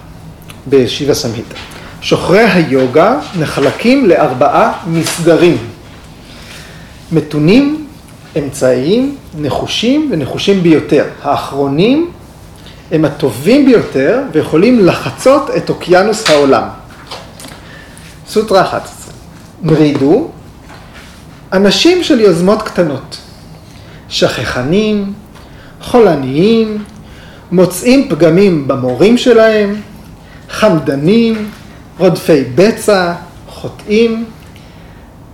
[0.68, 1.55] בשיבה סמהיטה.
[2.00, 5.57] שוחרי היוגה נחלקים לארבעה מסדרים.
[7.12, 7.87] מתונים,
[8.38, 11.05] אמצעיים, נחושים ונחושים ביותר.
[11.22, 12.11] האחרונים
[12.90, 16.62] הם הטובים ביותר ויכולים לחצות את אוקיינוס העולם.
[18.29, 19.12] סוטרה 11.
[19.62, 20.29] מרידו,
[21.52, 23.16] אנשים של יוזמות קטנות,
[24.09, 25.12] שכחנים,
[25.81, 26.85] חולניים,
[27.52, 29.81] מוצאים פגמים במורים שלהם,
[30.49, 31.51] חמדנים,
[31.99, 33.13] רודפי בצע,
[33.49, 34.25] חוטאים,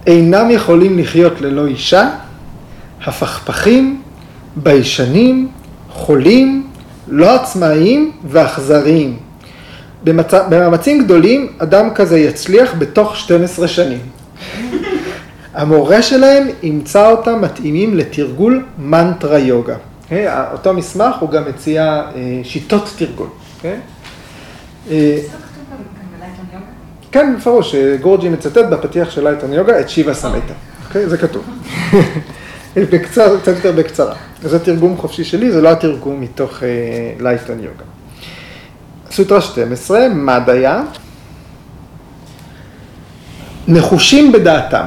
[0.06, 2.10] אינם יכולים לחיות ללא אישה,
[3.04, 4.02] הפכפכים,
[4.56, 5.48] ביישנים,
[5.90, 6.66] חולים,
[7.08, 9.16] לא עצמאיים ואכזריים.
[10.04, 10.34] במצ...
[10.50, 13.98] במאמצים גדולים, אדם כזה יצליח בתוך 12 שנים.
[15.54, 19.74] המורה שלהם ימצא אותם מתאימים לתרגול מנטרה יוגה.
[19.74, 19.78] Okay?
[20.04, 20.26] אוקיי?
[20.52, 23.26] אותו מסמך הוא גם מציע אה, שיטות תרגול.
[23.60, 23.66] Okay?
[24.90, 25.18] אה,
[27.12, 30.54] כן, בפירוש, גורג'י מצטט בפתיח של לייטון יוגה את שיבה סמטה.
[30.86, 31.08] אוקיי?
[31.08, 31.44] זה כתוב.
[32.76, 34.14] בקצר, קצת יותר בקצרה.
[34.42, 36.62] זה תרגום חופשי שלי, זה לא התרגום מתוך
[37.20, 37.84] לייטון יוגה.
[39.10, 40.82] סוטרה 12, מדיה,
[43.68, 44.84] נחושים בדעתם,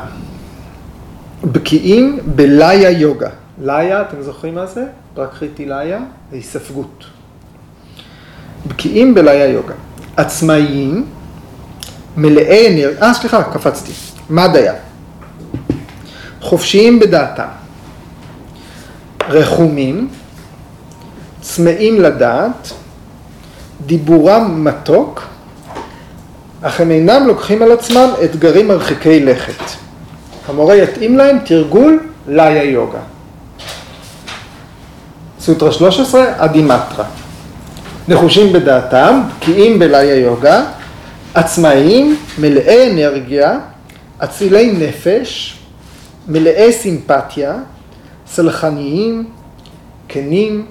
[1.44, 3.30] בקיאים בליה יוגה.
[3.62, 4.86] ליה, אתם זוכרים מה זה?
[5.14, 7.04] פרקריטי ליה, זה היספגות.
[8.68, 9.74] בקיאים בליה יוגה.
[10.18, 11.06] עצמאיים,
[12.18, 13.92] מלאי אנרגיה, אה סליחה, קפצתי,
[14.30, 14.74] מדיה.
[16.42, 17.48] חופשיים בדעתם.
[19.30, 20.08] רחומים,
[21.42, 22.72] צמאים לדעת,
[23.86, 25.24] דיבורם מתוק,
[26.62, 29.64] אך הם אינם לוקחים על עצמם אתגרים מרחיקי לכת.
[30.48, 33.00] המורה יתאים להם תרגול ליה יוגה.
[35.40, 37.06] סוטרה 13, אדימטרה.
[38.08, 40.66] נחושים בדעתם, בקיאים בליה יוגה,
[41.34, 43.60] עצמאיים, מלאי אנרגיה,
[44.24, 45.58] אצילי נפש,
[46.28, 47.56] מלאי סימפתיה,
[48.28, 49.30] סלחניים,
[50.08, 50.66] כנים,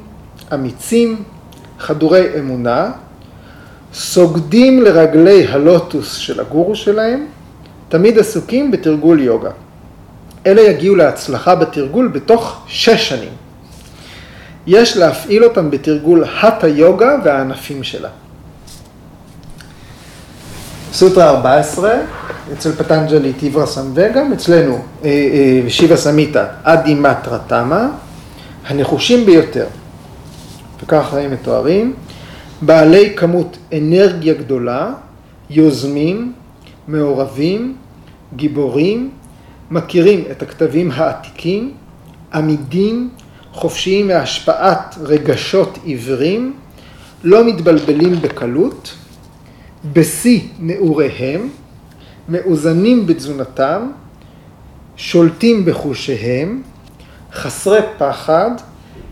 [0.55, 1.23] אמיצים,
[1.79, 2.91] חדורי אמונה,
[3.95, 7.27] סוגדים לרגלי הלוטוס של הגורו שלהם,
[7.89, 9.51] תמיד עסוקים בתרגול יוגה.
[10.47, 13.34] אלה יגיעו להצלחה בתרגול בתוך שש שנים.
[14.67, 18.09] יש להפעיל אותם בתרגול הטה יוגה והענפים שלה.
[20.93, 21.95] סוטרה 14,
[22.53, 24.75] אצל פטנג'לי טיברה סמווגה, אצלנו
[25.05, 27.89] אה, אה, שיבה סמיתה אדי מטרה תמה,
[28.67, 29.67] הנחושים ביותר,
[30.83, 31.95] וככה הם מתוארים,
[32.63, 34.93] בעלי כמות אנרגיה גדולה,
[35.51, 36.33] יוזמים,
[36.89, 37.77] מעורבים,
[38.37, 39.11] גיבורים,
[39.71, 41.73] מכירים את הכתבים העתיקים,
[42.35, 43.11] עמידים,
[43.55, 46.55] חופשיים מהשפעת רגשות עיוורים,
[47.25, 48.95] לא מתבלבלים בקלות,
[49.93, 51.49] בשיא נעוריהם,
[52.29, 53.91] מאוזנים בתזונתם,
[54.97, 56.63] שולטים בחושיהם,
[57.33, 58.51] חסרי פחד,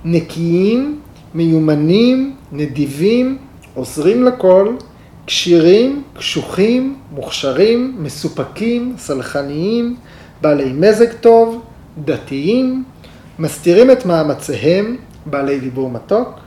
[0.05, 1.01] נקיים,
[1.35, 3.39] מיומנים, נדיבים,
[3.75, 4.77] עוזרים לכל,
[5.27, 9.97] כשירים, קשוחים, מוכשרים, מסופקים, סלחניים,
[10.41, 11.63] בעלי מזג טוב,
[12.05, 12.85] דתיים,
[13.43, 16.41] מסתירים את מאמציהם, בעלי דיבור מתוק,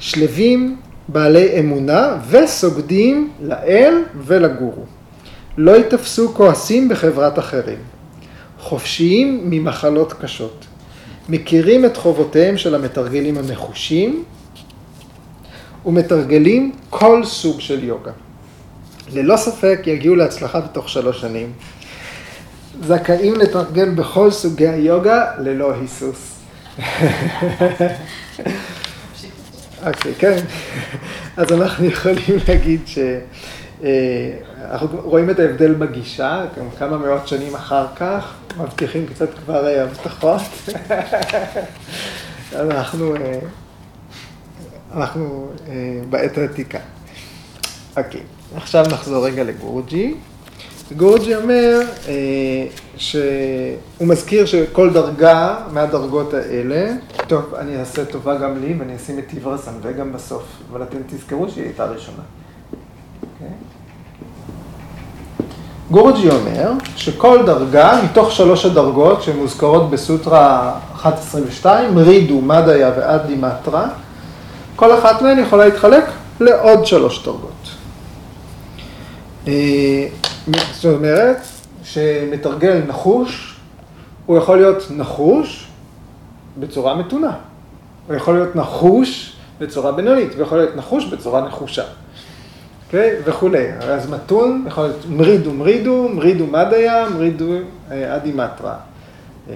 [0.00, 0.76] שלווים,
[1.08, 4.84] בעלי אמונה וסוגדים לאל ולגורו.
[5.56, 7.78] לא ייתפסו כועסים בחברת אחרים.
[8.58, 10.66] חופשיים ממחלות קשות.
[11.28, 14.24] מכירים את חובותיהם של המתרגלים הנחושים
[15.86, 18.12] ומתרגלים כל סוג של יוגה.
[19.12, 21.52] ללא ספק יגיעו להצלחה בתוך שלוש שנים.
[22.82, 26.34] זכאים לתרגל בכל סוגי היוגה ללא היסוס.
[29.86, 30.36] אוקיי, כן.
[31.36, 33.28] אז אנחנו יכולים להגיד שאנחנו
[35.02, 40.40] רואים את ההבדל בגישה, גם כמה מאות שנים אחר כך, מבטיחים קצת כבר אה, הבטחות.
[42.52, 43.38] אנחנו, אה,
[44.94, 45.72] אנחנו אה,
[46.10, 46.78] בעת העתיקה.
[47.96, 48.20] אוקיי,
[48.56, 50.14] עכשיו נחזור רגע לגורג'י.
[50.92, 51.80] גורג'י אומר
[52.96, 56.92] שהוא מזכיר שכל דרגה מהדרגות האלה,
[57.26, 60.42] טוב, אני אעשה טובה גם לי ואני אשים את טיברסן וגם בסוף,
[60.72, 62.18] אבל אתם תזכרו שהיא הייתה ראשונה.
[62.18, 63.22] Okay.
[63.22, 63.54] אוקיי?
[65.90, 73.88] גורג'י אומר שכל דרגה מתוך שלוש הדרגות שמוזכרות בסוטרה 122, רידו, מדיה ואדי מטרה,
[74.76, 76.04] כל אחת מהן יכולה להתחלק
[76.40, 77.53] לעוד שלוש דרגות.
[79.48, 80.06] אה,
[80.72, 81.36] זאת אומרת,
[81.84, 83.56] שמתרגל נחוש,
[84.26, 85.68] הוא יכול להיות נחוש
[86.58, 87.32] בצורה מתונה.
[88.06, 91.84] הוא יכול להיות נחוש בצורה בינונית, הוא יכול להיות נחוש בצורה נחושה.
[92.86, 93.16] אוקיי?
[93.24, 93.66] וכולי.
[93.80, 97.52] אז מתון יכול להיות מרידו מרידו, מרידו מדיה, מרידו
[97.90, 98.74] אה, אדימטרה.
[99.50, 99.54] אה,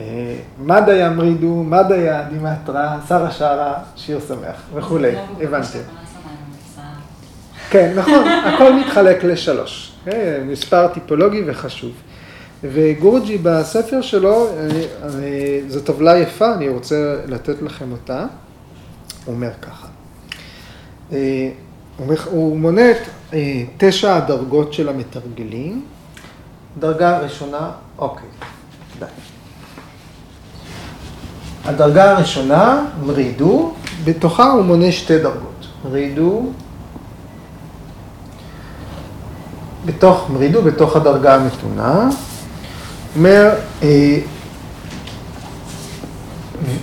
[0.59, 5.14] מדיה מרידו, מדיה אדימטרה, שרה שרה, שיר שמח וכולי.
[5.40, 5.79] הבנתם.
[7.70, 9.92] כן, נכון, הכל מתחלק לשלוש.
[10.07, 10.40] אוקיי?
[10.44, 11.92] מספר טיפולוגי וחשוב.
[12.62, 18.26] וגורג'י בספר שלו, אה, זו טבלה יפה, אני רוצה לתת לכם אותה.
[19.24, 19.87] הוא אומר ככה.
[22.31, 22.96] הוא מונה את
[23.35, 25.85] אה, תשע הדרגות של המתרגלים.
[26.78, 28.28] דרגה הראשונה, אוקיי,
[28.98, 29.07] די.
[31.64, 35.66] הדרגה הראשונה, מרידו, בתוכה הוא מונה שתי דרגות.
[35.85, 36.52] מרידו,
[39.88, 42.09] בתוך מרידו, בתוך הדרגה המתונה,
[43.16, 43.51] אומר
[43.83, 44.18] אה,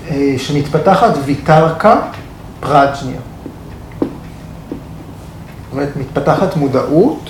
[0.10, 2.02] אה, שמתפתחת ויתרקה
[2.60, 3.20] פראג'ניה.
[5.72, 7.30] אומרת, מתפתחת מודעות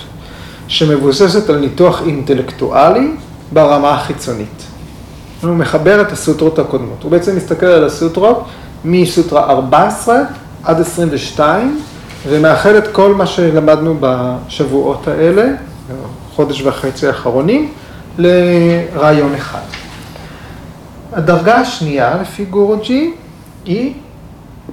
[0.68, 3.10] שמבוססת על ניתוח אינטלקטואלי
[3.52, 4.62] ברמה החיצונית.
[5.42, 7.02] הוא מחבר את הסוטרות הקודמות.
[7.02, 8.44] הוא בעצם מסתכל על הסוטרות
[8.84, 10.18] מסוטרה 14
[10.64, 11.80] עד 22,
[12.28, 15.44] ומאחד את כל מה שלמדנו בשבועות האלה,
[16.34, 17.72] חודש וחצי האחרונים,
[18.18, 19.60] לרעיון אחד.
[21.12, 23.14] הדרגה השנייה, לפי גורג'י,
[23.64, 23.94] היא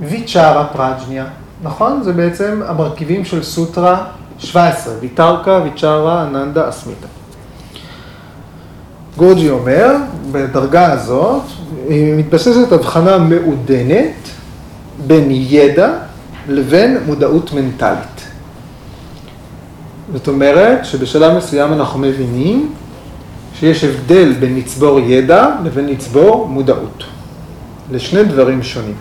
[0.01, 1.25] ויצ'ארה פראג'ניה.
[1.63, 2.03] נכון?
[2.03, 4.05] זה בעצם המרכיבים של סוטרה
[4.37, 7.07] 17, ויטרקה, ויצ'רה, אננדה, אסמיתה.
[9.17, 9.95] גורג'י אומר,
[10.31, 11.41] בדרגה הזאת,
[11.89, 14.29] היא מתבססת הבחנה מעודנת
[15.07, 15.93] בין ידע
[16.47, 18.27] לבין מודעות מנטלית.
[20.13, 22.73] זאת אומרת שבשלב מסוים אנחנו מבינים
[23.59, 27.03] שיש הבדל בין לצבור ידע לבין לצבור מודעות.
[27.91, 28.95] לשני דברים שונים.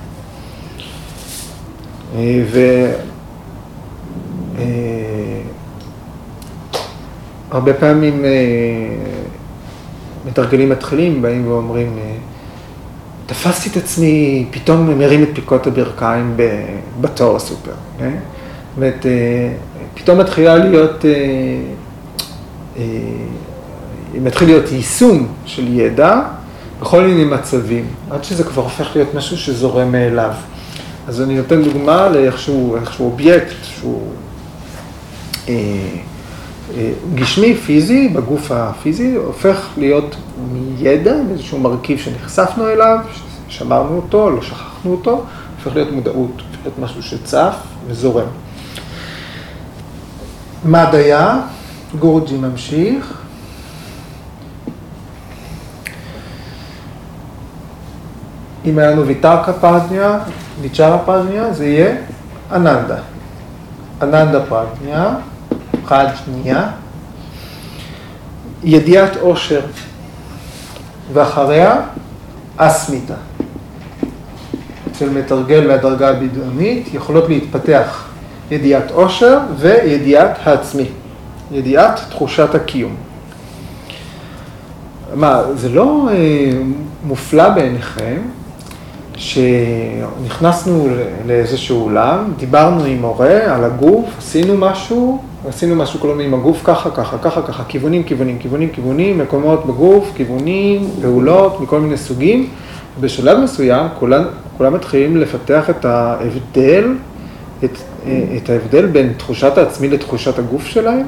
[2.16, 2.42] אה,
[7.50, 8.30] והרבה אה, פעמים אה,
[10.26, 11.98] מתרגלים מתחילים באים ואומרים,
[13.32, 16.36] תפסתי את עצמי, פתאום מרים את פיקות הברכיים
[17.00, 17.72] בתור הסופר.
[17.98, 18.10] כן?
[18.10, 19.06] זאת אומרת,
[19.94, 21.04] פתאום מתחילה להיות,
[24.14, 26.20] מתחיל להיות יישום של ידע
[26.80, 30.32] בכל מיני מצבים, עד שזה כבר הופך להיות משהו שזורם מאליו.
[31.08, 34.02] אז אני נותן דוגמה לאיכשהו איכשהו אובייקט שהוא
[35.48, 35.58] אה, אה,
[37.14, 40.16] גשמי, פיזי, בגוף הפיזי, הופך להיות
[40.52, 42.98] מידע, איזשהו מרכיב שנחשפנו אליו,
[43.48, 45.24] שמרנו אותו, לא שכחנו אותו,
[45.56, 47.54] הופך להיות מודעות, הופך להיות משהו שצף
[47.86, 48.26] וזורם.
[50.64, 51.40] מדיה,
[51.98, 53.18] גורג'י ממשיך.
[58.64, 60.18] אם היה לנו ויתרקה פרדניה,
[60.60, 61.96] ויצ'רה פרגניה, זה יהיה
[62.52, 62.96] אננדה.
[64.02, 65.14] אננדה פרגניה,
[65.86, 66.68] חד שנייה,
[68.64, 69.60] ידיעת עושר,
[71.12, 71.80] ואחריה
[72.56, 73.14] אסמיתה.
[74.90, 78.04] אצל מתרגל מהדרגה הבדיונית יכולות להתפתח
[78.50, 80.86] ידיעת עושר וידיעת העצמי,
[81.52, 82.94] ידיעת תחושת הקיום.
[85.14, 86.52] מה, זה לא אה,
[87.04, 88.16] מופלא בעיניכם
[89.16, 90.88] שנכנסנו
[91.26, 96.90] לאיזשהו אולם, דיברנו עם מורה על הגוף, עשינו משהו, עשינו משהו כלומר עם הגוף ככה,
[96.90, 102.48] ככה, ככה, ככה, כיוונים, כיוונים, כיוונים, כיוונים, מקומות בגוף, כיוונים, פעולות מכל מיני סוגים.
[103.00, 104.24] בשלב מסוים כולם,
[104.60, 106.94] מתחילים לפתח את ההבדל,
[107.64, 107.78] את,
[108.36, 111.06] את ההבדל בין תחושת העצמי לתחושת הגוף שלהם.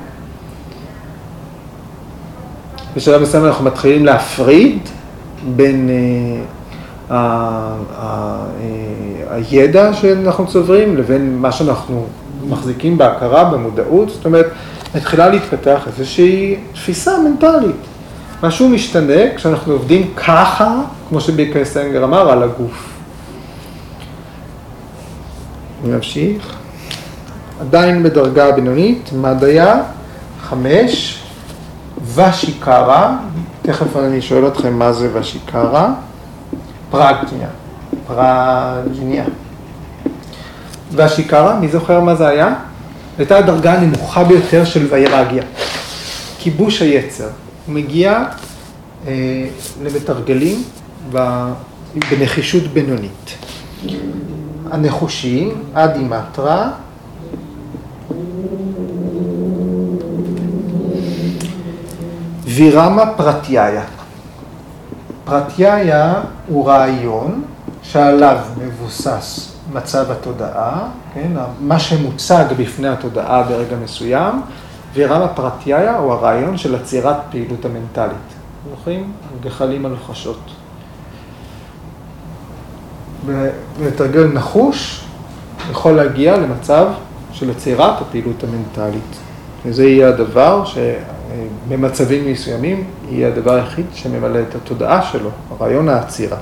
[2.97, 4.79] בשלב מסוים אנחנו מתחילים להפריד
[5.57, 5.91] בין...
[9.31, 12.07] הידע שאנחנו צוברים לבין מה שאנחנו
[12.49, 14.47] מחזיקים בהכרה, במודעות, זאת אומרת,
[14.95, 17.77] מתחילה להתפתח איזושהי תפיסה מנטלית.
[18.43, 22.89] משהו משתנה כשאנחנו עובדים ככה, כמו שביקר סנגר אמר, על הגוף.
[25.85, 26.55] נמשיך.
[27.61, 29.83] עדיין בדרגה הבינונית, מדיה,
[30.43, 31.23] חמש,
[32.15, 33.17] ושיקרה,
[33.63, 35.95] תכף אני שואל אתכם מה זה ושיקרה,
[36.91, 37.49] פרגניה,
[38.07, 39.25] פרגניה.
[40.97, 42.55] ושיקרה, מי זוכר מה זה היה?
[43.19, 45.43] הייתה הדרגה הנמוכה ביותר של ויירגיה,
[46.39, 47.29] כיבוש היצר.
[47.67, 48.25] הוא מגיע
[49.07, 49.13] אה,
[49.83, 50.63] למתרגלים
[52.11, 53.35] בנחישות בינונית.
[54.71, 56.71] הנחושים, אדימטרה,
[62.45, 63.83] וירמה פרטיהיה.
[65.25, 66.15] פרטיהיה
[66.49, 67.43] הוא רעיון
[67.83, 74.43] שעליו מבוסס מצב התודעה, כן, מה שמוצג בפני התודעה ברגע מסוים,
[74.95, 78.17] וירמה פרטיהיה הוא הרעיון של עצירת פעילות המנטלית.
[78.71, 79.13] זוכרים?
[79.41, 80.41] גחלים על חשות.
[83.27, 85.05] ולתרגל נחוש
[85.71, 86.87] יכול להגיע למצב
[87.33, 89.17] של עצירת הפעילות המנטלית.
[89.67, 96.37] וזה יהיה הדבר שבמצבים מסוימים יהיה הדבר היחיד שממלא את התודעה שלו, הרעיון העצירה.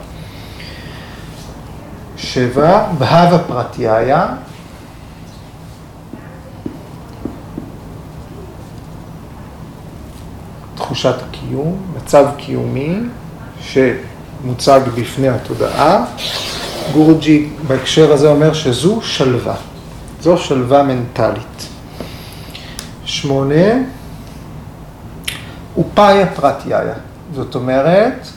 [2.33, 4.27] שבע, בהווה פרטיהיה,
[10.75, 12.99] תחושת הקיום, מצב קיומי
[13.61, 16.05] שמוצג בפני התודעה.
[16.93, 19.57] גורג'י בהקשר הזה אומר שזו שלווה,
[20.21, 21.69] זו שלווה מנטלית.
[23.05, 23.73] שמונה,
[25.77, 26.95] אופאיה פרטיהיה,
[27.35, 28.29] זאת אומרת,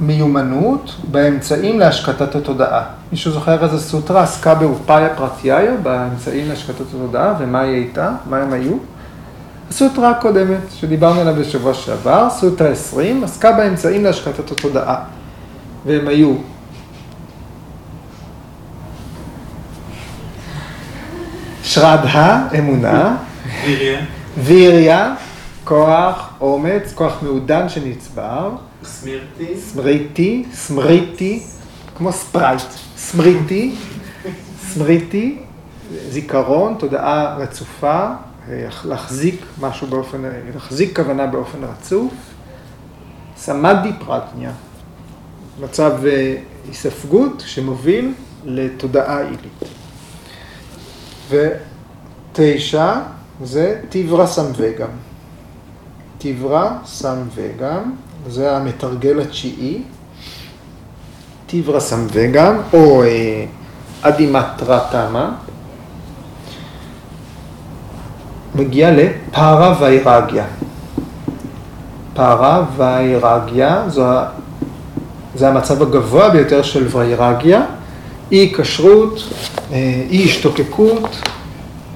[0.00, 2.82] מיומנות באמצעים להשקטת התודעה.
[3.12, 8.12] מישהו זוכר איזה סוטרה עסקה באופאיה פרטיהיה, באמצעים להשקטת התודעה, ומה היא הייתה?
[8.30, 8.72] מה הם היו?
[9.70, 14.96] הסוטרה הקודמת, שדיברנו עליה בשבוע שעבר, סוטרה 20, עסקה באמצעים להשקטת התודעה.
[15.86, 16.34] והם היו
[21.62, 23.16] שרדה, אמונה,
[24.38, 25.14] ויריה,
[25.64, 28.50] כוח, אומץ, כוח מעודן שנצבר,
[28.84, 31.42] סמירתי, סמריטי, סמריטי,
[31.96, 32.62] כמו ספרייט,
[32.96, 33.74] סמריטי,
[34.68, 35.38] סמריטי,
[36.10, 38.10] זיכרון, תודעה רצופה,
[38.84, 40.22] להחזיק משהו באופן,
[40.54, 42.12] להחזיק כוונה באופן רצוף,
[43.36, 44.52] סמדי פרטניה,
[45.60, 45.92] מצב
[46.66, 48.12] היספגות שמוביל
[48.44, 49.64] לתודעה עילית.
[52.32, 52.94] ותשע
[53.44, 54.88] זה טיברה סמווגם.
[56.18, 57.92] טיברה סמווגם,
[58.26, 59.82] זה המתרגל התשיעי.
[61.46, 63.44] טיברה סמווגם, או אה,
[64.02, 65.32] אדימטרה תמה.
[68.54, 70.44] מגיע לפארה ויירגיה.
[72.14, 73.84] פארה ויירגיה,
[75.34, 77.62] זה המצב הגבוה ביותר של ויירגיה.
[78.32, 79.22] אי היקשרות,
[79.72, 81.18] אה, אי השתוקקות,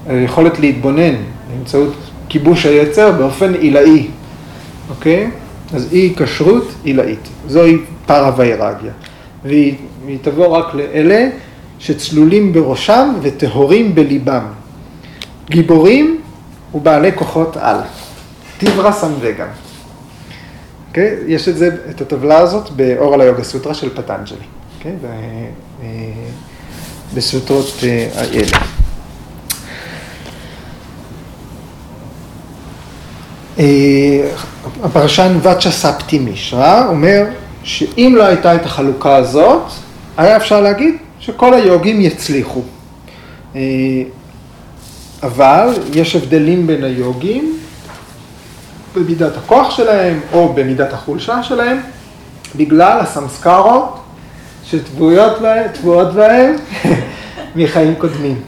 [0.09, 1.15] אה, יכולת להתבונן
[1.49, 1.93] באמצעות
[2.29, 4.07] כיבוש היצר באופן עילאי,
[4.89, 5.31] אוקיי?
[5.73, 8.91] אז אי היקשרות עילאית, זוהי פרה ויירגיה.
[9.43, 9.75] והיא,
[10.21, 11.29] תבוא רק לאלה
[11.79, 14.45] שצלולים בראשם וטהורים בליבם.
[15.49, 16.21] גיבורים
[16.73, 17.77] ובעלי כוחות על.
[18.57, 19.47] טיברה סמווגם.
[20.87, 21.17] אוקיי?
[21.27, 24.37] יש את זה, את הטבלה הזאת באור על היוגה סוטרה של פטנג'לי.
[24.77, 24.95] אוקיי?
[27.15, 28.57] בסוטרות אה, האלה.
[34.83, 37.25] הפרשן ואצ'ה ספטי מישרא אומר
[37.63, 39.61] שאם לא הייתה את החלוקה הזאת,
[40.17, 42.61] היה אפשר להגיד שכל היוגים יצליחו.
[43.55, 43.61] אה,
[45.23, 47.57] אבל יש הבדלים בין היוגים
[48.95, 51.77] במידת הכוח שלהם או במידת החולשה שלהם,
[52.55, 53.99] בגלל הסמסקרות
[54.65, 56.55] שטבועות בהם
[57.55, 58.41] מחיים קודמים.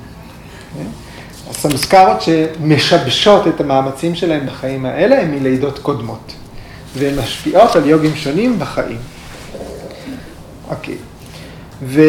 [1.66, 6.34] הסמסקרות שמשבשות את המאמצים שלהם בחיים האלה הן מלידות קודמות,
[6.98, 8.98] והן משפיעות על יוגים שונים בחיים.
[10.70, 10.96] אוקיי.
[11.84, 12.02] ו...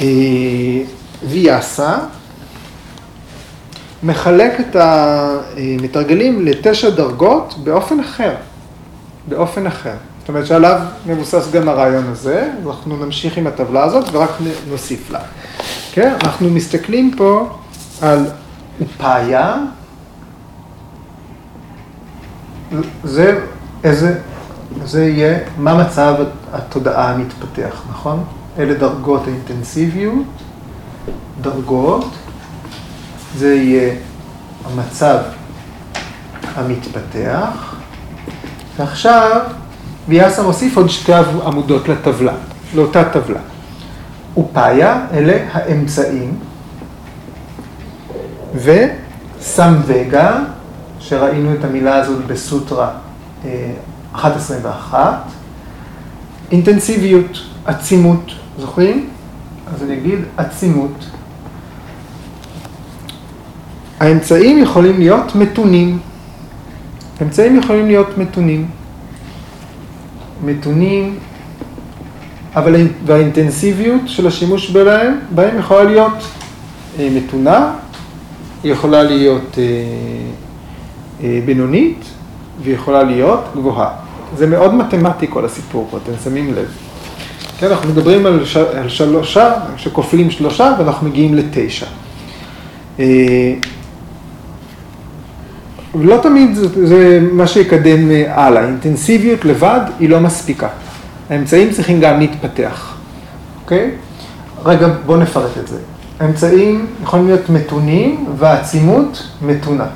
[0.00, 0.06] אה,
[1.28, 1.98] ויאסה
[4.02, 8.34] מחלק את המתרגלים לתשע דרגות באופן אחר,
[9.28, 9.94] באופן אחר.
[10.24, 14.30] זאת אומרת שעליו מבוסס גם הרעיון הזה, אנחנו נמשיך עם הטבלה הזאת ורק
[14.68, 15.20] נוסיף לה.
[15.92, 17.48] כן, אנחנו מסתכלים פה
[18.02, 18.26] על
[18.80, 19.56] אופאיה,
[23.04, 23.40] זה,
[23.84, 24.18] איזה,
[24.84, 26.14] זה יהיה, מה מצב
[26.52, 28.24] התודעה המתפתח, נכון?
[28.58, 30.26] אלה דרגות האינטנסיביות,
[31.40, 32.10] דרגות,
[33.36, 33.94] זה יהיה
[34.64, 35.18] המצב
[36.56, 37.74] המתפתח,
[38.76, 39.40] ועכשיו
[40.08, 41.12] ויאסה מוסיף עוד שתי
[41.44, 42.32] עמודות לטבלה,
[42.74, 43.40] לאותה טבלה.
[44.36, 46.38] ופאיה, אלה האמצעים,
[48.54, 50.38] וסמווגה,
[51.00, 52.90] שראינו את המילה הזאת בסוטרה
[54.14, 55.16] 1.21, אה,
[56.52, 59.08] אינטנסיביות, עצימות, זוכרים?
[59.74, 61.06] אז אני אגיד עצימות.
[64.00, 65.98] האמצעים יכולים להיות מתונים.
[67.22, 68.70] אמצעים יכולים להיות מתונים.
[70.46, 71.18] מתונים,
[72.54, 76.12] אבל והאינטנסיביות של השימוש בהם, בהם יכולה להיות
[76.98, 77.72] אה, מתונה,
[78.62, 79.64] היא יכולה להיות אה,
[81.22, 82.04] אה, בינונית
[82.62, 83.90] ויכולה להיות גבוהה.
[84.36, 86.68] זה מאוד מתמטי כל הסיפור פה, אתם שמים לב.
[87.58, 88.56] כן, אנחנו מדברים על, ש...
[88.56, 91.86] על שלושה, שכופלים שלושה ואנחנו מגיעים לתשע.
[95.94, 100.68] ולא תמיד זה, זה מה שיקדם אה, הלאה, אינטנסיביות לבד היא לא מספיקה.
[101.30, 102.94] האמצעים צריכים גם להתפתח,
[103.62, 103.90] אוקיי?
[104.64, 105.78] רגע, בואו נפרט את זה.
[106.20, 109.86] האמצעים יכולים להיות מתונים והעצימות מתונה.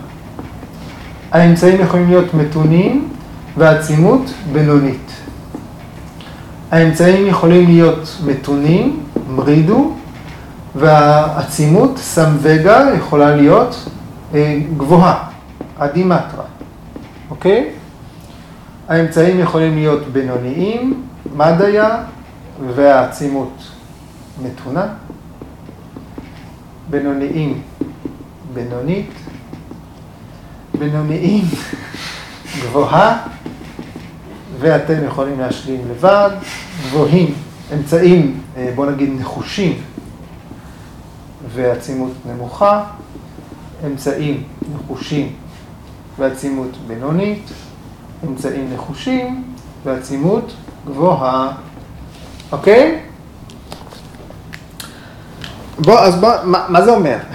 [1.32, 3.08] האמצעים יכולים להיות מתונים
[3.56, 5.10] והעצימות בינונית.
[6.70, 9.92] האמצעים יכולים להיות מתונים, מרידו,
[10.74, 13.88] והעצימות, סמווגה, יכולה להיות
[14.34, 15.27] אה, גבוהה,
[15.78, 16.44] אדימטרה,
[17.30, 17.70] אוקיי?
[18.88, 21.02] האמצעים יכולים להיות בינוניים,
[21.36, 22.04] מדיה,
[22.74, 23.52] והעצימות
[24.42, 24.86] מתונה.
[26.90, 27.62] בינוניים,
[28.54, 29.10] בינונית,
[30.78, 31.44] בינוניים,
[32.62, 33.26] גבוהה,
[34.58, 36.30] ואתם יכולים להשלים לבד,
[36.86, 37.34] גבוהים,
[37.74, 39.80] אמצעים, אה, בוא נגיד נחושים,
[41.54, 42.84] ועצימות נמוכה,
[43.86, 44.42] אמצעים
[44.74, 45.32] נחושים
[46.18, 47.50] ועצימות בינונית,
[48.24, 49.44] אמצעים נחושים
[49.84, 50.52] ועצימות
[50.86, 51.52] גבוהה,
[52.52, 52.98] אוקיי?
[55.78, 57.18] בוא, אז בוא, מה, מה זה אומר?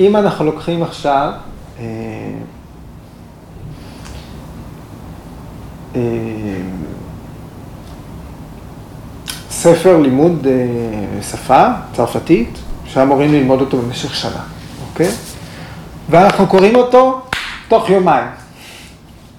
[0.00, 1.32] אם אנחנו לוקחים עכשיו
[1.78, 1.84] אה,
[5.96, 6.00] אה,
[9.50, 14.42] ספר לימוד אה, שפה צרפתית, שאמורים ללמוד אותו במשך שנה,
[14.90, 15.10] אוקיי?
[16.10, 17.20] ואנחנו קוראים אותו
[17.68, 18.28] תוך יומיים.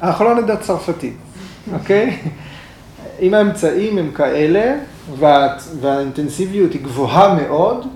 [0.02, 1.18] אנחנו לא נדע צרפתית,
[1.74, 2.18] אוקיי?
[3.22, 4.76] אם האמצעים הם כאלה,
[5.20, 5.48] וה,
[5.82, 7.88] והאינטנסיביות היא גבוהה מאוד,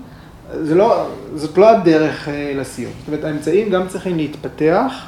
[0.52, 2.92] זה לא, זאת לא הדרך אה, לסיום.
[2.98, 5.06] זאת אומרת, האמצעים גם צריכים להתפתח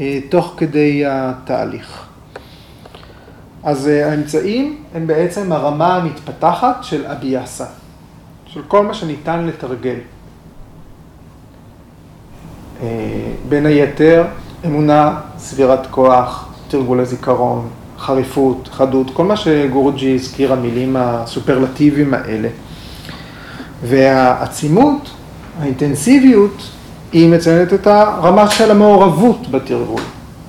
[0.00, 2.06] אה, תוך כדי התהליך.
[3.62, 7.66] אז אה, האמצעים הם בעצם הרמה המתפתחת של אביאסה,
[8.46, 9.96] של כל מה שניתן לתרגל.
[13.48, 14.24] בין היתר,
[14.66, 17.68] אמונה, סבירת כוח, תרגול הזיכרון,
[17.98, 22.48] חריפות, חדות, כל מה שגורג'י הזכיר, המילים הסופרלטיביים האלה.
[23.84, 25.10] והעצימות,
[25.60, 26.62] האינטנסיביות,
[27.12, 30.02] היא מציינת את הרמה של המעורבות בתרגול,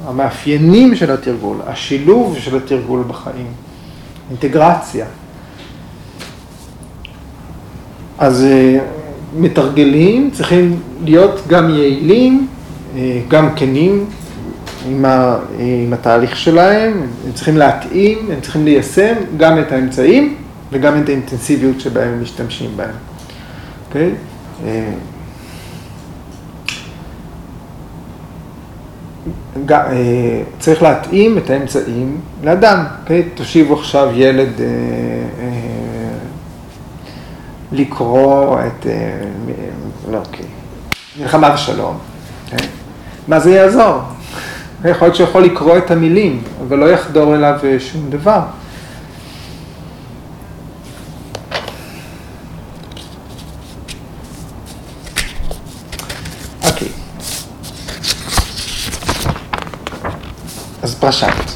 [0.05, 3.47] המאפיינים של התרגול, השילוב של התרגול בחיים,
[4.29, 5.05] אינטגרציה.
[8.17, 8.79] אז אה,
[9.37, 12.47] מתרגלים צריכים להיות גם יעילים,
[12.97, 14.05] אה, גם כנים
[14.89, 16.93] עם, ה, עם התהליך שלהם,
[17.25, 20.35] הם צריכים להתאים, הם צריכים ליישם גם את האמצעים
[20.71, 22.95] וגם את האינטנסיביות שבהם הם משתמשים בהם.
[23.87, 24.11] אוקיי?
[24.65, 24.91] אה,
[29.71, 33.23] אה, צריך להתאים את האמצעים לאדם, אוקיי?
[33.33, 34.65] תושיבו עכשיו ילד אה,
[37.71, 38.85] לקרוא את,
[40.11, 40.45] לא, אוקיי,
[41.19, 41.97] מלחמה ושלום,
[42.51, 42.67] אוקיי?
[43.27, 43.99] מה זה יעזור?
[44.85, 48.41] יכול להיות שיכול לקרוא את המילים, אבל לא יחדור אליו שום דבר.
[60.85, 61.51] אז פרשנט.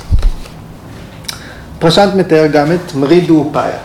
[1.80, 3.78] פרשנט מתאר גם את מרידו ופאיה,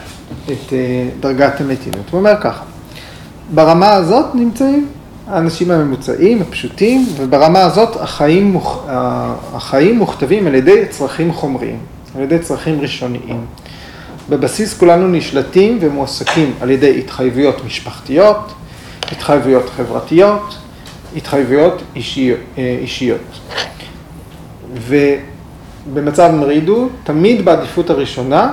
[0.44, 2.10] את אה, דרגת המתינות.
[2.10, 2.62] הוא אומר ככה,
[3.54, 4.88] ברמה הזאת נמצאים
[5.28, 8.84] האנשים הממוצעים, הפשוטים, וברמה הזאת החיים, מוכ...
[9.54, 11.78] החיים מוכתבים על ידי צרכים חומריים,
[12.16, 13.44] על ידי צרכים ראשוניים.
[14.28, 18.52] בבסיס כולנו נשלטים ומועסקים על ידי התחייבויות משפחתיות,
[19.12, 20.56] התחייבויות חברתיות,
[21.16, 22.38] התחייבויות אישיות.
[22.58, 23.20] אה, אישיות.
[25.86, 28.52] ובמצב מרידו, תמיד בעדיפות הראשונה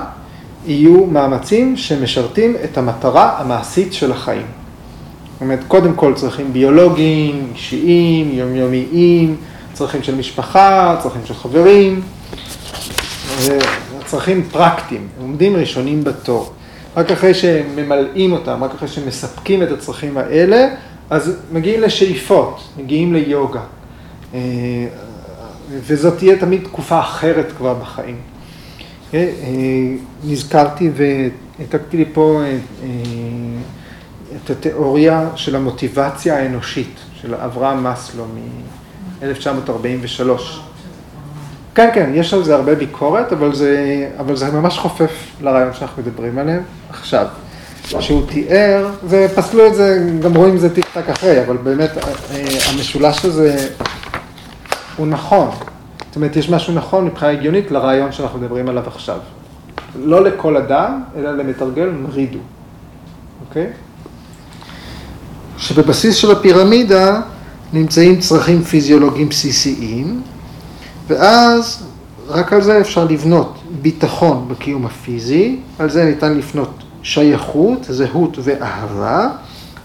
[0.66, 4.46] יהיו מאמצים שמשרתים את המטרה המעשית של החיים.
[5.32, 9.36] זאת אומרת, קודם כל צרכים ביולוגיים, אישיים, יומיומיים,
[9.72, 12.00] צרכים של משפחה, צרכים של חברים,
[14.04, 16.52] צרכים פרקטיים, עומדים ראשונים בתור.
[16.96, 20.68] רק אחרי שממלאים אותם, רק אחרי שמספקים את הצרכים האלה,
[21.10, 23.60] אז מגיעים לשאיפות, מגיעים ליוגה.
[24.34, 24.40] אה,
[25.70, 28.31] וזאת תהיה תמיד תקופה אחרת כבר בחיים.
[29.14, 29.28] אה, אה,
[30.24, 32.42] נזכרתי והעתקתי לי פה
[34.36, 40.22] את התיאוריה של המוטיבציה האנושית, של אברהם מסלו מ-1943.
[41.74, 45.10] כן, כן, יש על זה הרבה ביקורת, אבל זה, אבל זה ממש חופף
[45.40, 47.26] לרעיון שאנחנו מדברים עליהם עכשיו.
[47.84, 51.90] שהוא תיאר, ופסלו את זה, גם רואים זה טיק טק אחרי, אבל באמת
[52.70, 53.68] המשולש הזה
[54.96, 55.50] הוא נכון.
[56.12, 59.18] זאת אומרת, יש משהו נכון מבחינה הגיונית לרעיון שאנחנו מדברים עליו עכשיו.
[60.04, 62.38] לא לכל אדם, אלא למתרגל מרידו,
[63.48, 63.66] אוקיי?
[65.58, 67.20] שבבסיס של הפירמידה
[67.72, 70.22] נמצאים צרכים פיזיולוגיים בסיסיים,
[71.06, 71.86] ואז
[72.28, 79.28] רק על זה אפשר לבנות ביטחון בקיום הפיזי, על זה ניתן לפנות שייכות, זהות ואהבה,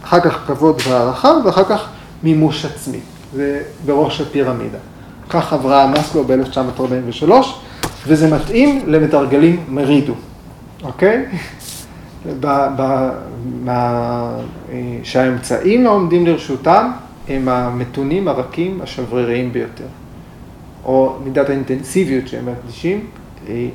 [0.04, 1.88] אחר כך כבוד והערכה, ואחר כך
[2.24, 3.00] מימוש עצמי.
[3.34, 4.78] זה בראש הפירמידה.
[5.30, 7.32] כך עברה מסלו ב-1943,
[8.08, 10.14] וזה מתאים למתרגלים מרידו,
[10.84, 11.26] אוקיי?
[12.40, 13.10] ב, ב,
[13.64, 14.32] מה,
[15.04, 16.92] שהאמצעים העומדים לרשותם
[17.28, 19.86] הם המתונים, הרכים, השבריריים ביותר.
[20.86, 23.06] או מידת האינטנסיביות שהם מקדישים
[23.48, 23.70] היא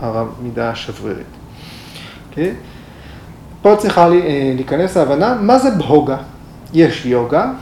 [0.00, 1.26] המידה השברירית.
[1.26, 2.30] Okay?
[2.30, 2.52] אוקיי?
[3.62, 4.08] פה צריכה
[4.56, 6.16] להיכנס להבנה מה זה בהוגה.
[6.74, 7.52] יש יוגה,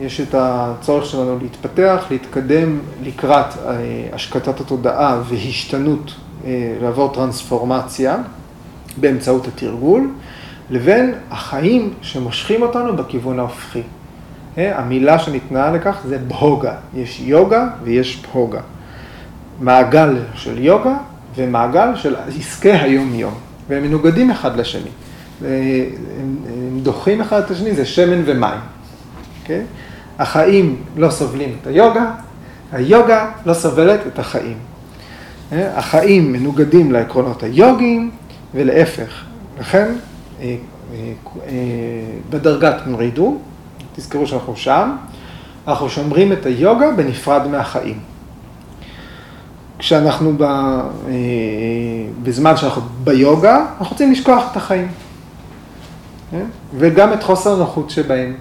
[0.00, 3.72] יש את הצורך שלנו להתפתח, להתקדם לקראת אה,
[4.12, 6.14] השקטת התודעה והשתנות,
[6.44, 8.16] אה, לעבור טרנספורמציה
[8.96, 10.10] באמצעות התרגול,
[10.70, 13.82] לבין החיים שמושכים אותנו בכיוון ההופכי.
[14.58, 18.60] אה, המילה שניתנה לכך זה בהוגה, יש יוגה ויש בהוגה.
[19.60, 20.96] מעגל של יוגה
[21.36, 23.34] ומעגל של עסקי היום-יום,
[23.68, 24.90] והם מנוגדים אחד לשני.
[25.40, 28.60] הם דוחים אחד את השני, זה שמן ומים.
[29.42, 29.62] אוקיי?
[30.18, 32.12] החיים לא סובלים את היוגה,
[32.72, 34.56] היוגה לא סובלת את החיים.
[35.52, 38.10] אה, החיים מנוגדים לעקרונות היוגיים
[38.54, 39.24] ולהפך.
[39.60, 39.94] לכן,
[40.40, 40.56] אה,
[40.94, 41.52] אה,
[42.30, 43.38] בדרגת מרידו,
[43.96, 44.96] תזכרו שאנחנו שם,
[45.68, 47.98] אנחנו שומרים את היוגה בנפרד מהחיים.
[49.78, 50.44] כשאנחנו ב,
[52.22, 54.88] בזמן שאנחנו ביוגה, אנחנו רוצים לשכוח את החיים.
[56.74, 58.34] וגם את חוסר הנוחות שבהם.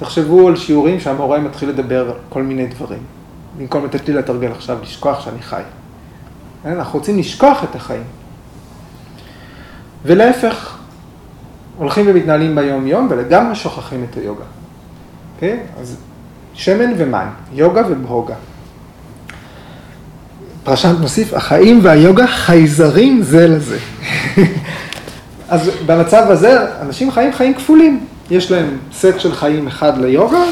[0.00, 2.98] תחשבו על שיעורים שהמורה מתחיל לדבר כל מיני דברים.
[3.58, 5.62] במקום לתת לי לתרגל עכשיו, לשכוח שאני חי.
[6.64, 8.02] אנחנו רוצים לשכוח את החיים.
[10.04, 10.78] ולהפך,
[11.78, 14.40] הולכים ומתנהלים ביום-יום ולגמרי שוכחים את היוגה.
[14.40, 14.44] Okay?
[15.34, 15.60] אוקיי?
[15.80, 15.96] אז
[16.54, 18.34] שמן ומים, יוגה ובהוגה.
[20.64, 23.78] פרשת מוסיף, החיים והיוגה חייזרים זה לזה.
[25.48, 28.06] אז במצב הזה, אנשים חיים חיים כפולים.
[28.30, 30.44] יש להם סט של חיים אחד ליוגה,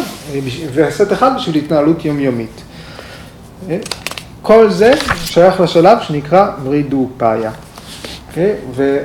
[0.74, 2.62] וסט אחד בשביל התנהלות יומיומית.
[4.42, 4.92] כל זה
[5.24, 7.50] שייך לשלב שנקרא ורידו פאיה.
[8.74, 8.98] ואני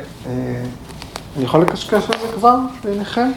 [1.43, 3.31] יכול לקשקש על זה כבר בעיניכם?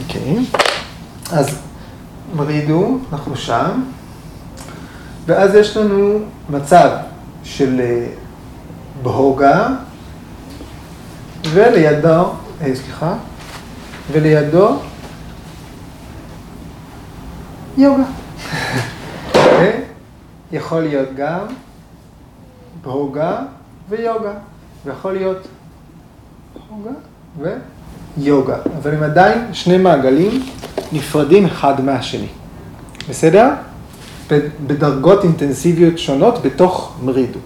[0.00, 0.36] אוקיי,
[1.32, 1.58] אז
[2.44, 3.82] מרידו, אנחנו שם,
[5.26, 6.18] ואז יש לנו
[6.50, 6.90] מצב
[7.44, 8.06] של אה,
[9.02, 9.68] בהוגה,
[11.52, 13.14] ולידו, אה, סליחה,
[14.12, 14.76] ולידו
[17.76, 18.04] יוגה.
[19.34, 19.80] אוקיי?
[20.52, 21.46] יכול להיות גם
[22.82, 23.42] בהוגה
[23.88, 24.32] ויוגה,
[24.84, 25.48] ויכול להיות
[26.54, 26.90] בהוגה
[28.18, 30.46] ויוגה, אבל הם עדיין שני מעגלים
[30.92, 32.26] נפרדים אחד מהשני.
[33.08, 33.48] בסדר?
[34.66, 37.38] בדרגות אינטנסיביות שונות בתוך מרידו.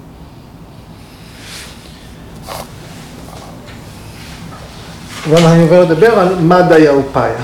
[5.29, 7.43] ואני עובר לדבר על מדה יאופאיה.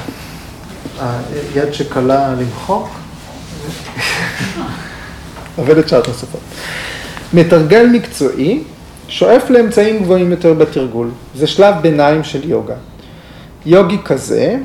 [1.54, 2.88] היד שקלה למחוק,
[5.56, 6.40] עובדת שעת נוספות.
[7.34, 8.62] מתרגל מקצועי
[9.08, 11.10] שואף לאמצעים גבוהים יותר בתרגול.
[11.34, 12.74] זה שלב ביניים של יוגה.
[13.66, 14.56] יוגי כזה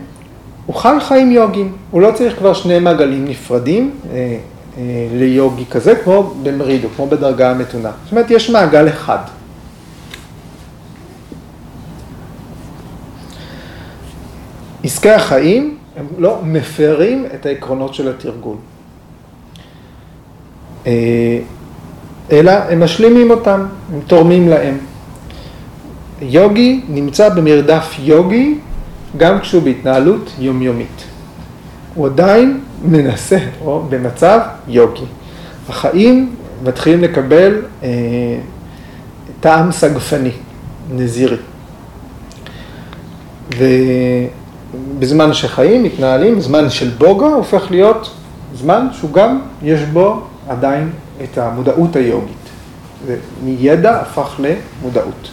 [0.69, 4.37] הוא חי חיים יוגיים, הוא לא צריך כבר שני מעגלים נפרדים אה,
[4.77, 7.91] אה, ליוגי כזה, כמו במרידו, כמו בדרגה המתונה.
[8.03, 9.17] זאת אומרת, יש מעגל אחד.
[14.83, 18.57] עסקי החיים הם לא מפרים את העקרונות של התרגול.
[20.87, 21.39] אה,
[22.31, 24.77] אלא הם משלימים אותם, הם תורמים להם.
[26.21, 28.57] יוגי נמצא במרדף יוגי
[29.17, 31.03] גם כשהוא בהתנהלות יומיומית.
[31.95, 35.05] הוא עדיין מנסה, או במצב יוגי.
[35.69, 37.89] החיים מתחילים לקבל אה,
[39.39, 40.31] טעם סגפני,
[40.91, 41.37] נזירי.
[43.57, 48.11] ובזמן שחיים, מתנהלים, זמן של בוגה הופך להיות
[48.55, 50.89] זמן שהוא גם, יש בו עדיין
[51.23, 52.35] את המודעות היוגית.
[53.05, 55.29] ומידע הפך למודעות.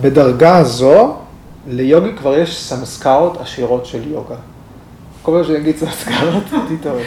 [0.00, 1.16] בדרגה הזו,
[1.66, 4.36] ליוגי כבר יש סמסקרות עשירות של יוגה.
[5.22, 6.44] כל פעם שאני אגיד סמסקרות,
[6.78, 7.04] תתעורר.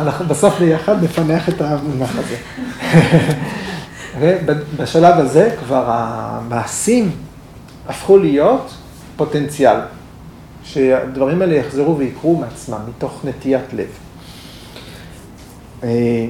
[0.00, 2.36] אנחנו בסוף ביחד נפנח את המונח הזה.
[4.20, 7.10] ובשלב הזה כבר המעשים
[7.88, 8.74] הפכו להיות
[9.16, 9.76] פוטנציאל,
[10.64, 13.88] שהדברים האלה יחזרו ויקרו מעצמם, מתוך נטיית לב.
[15.84, 16.26] אה,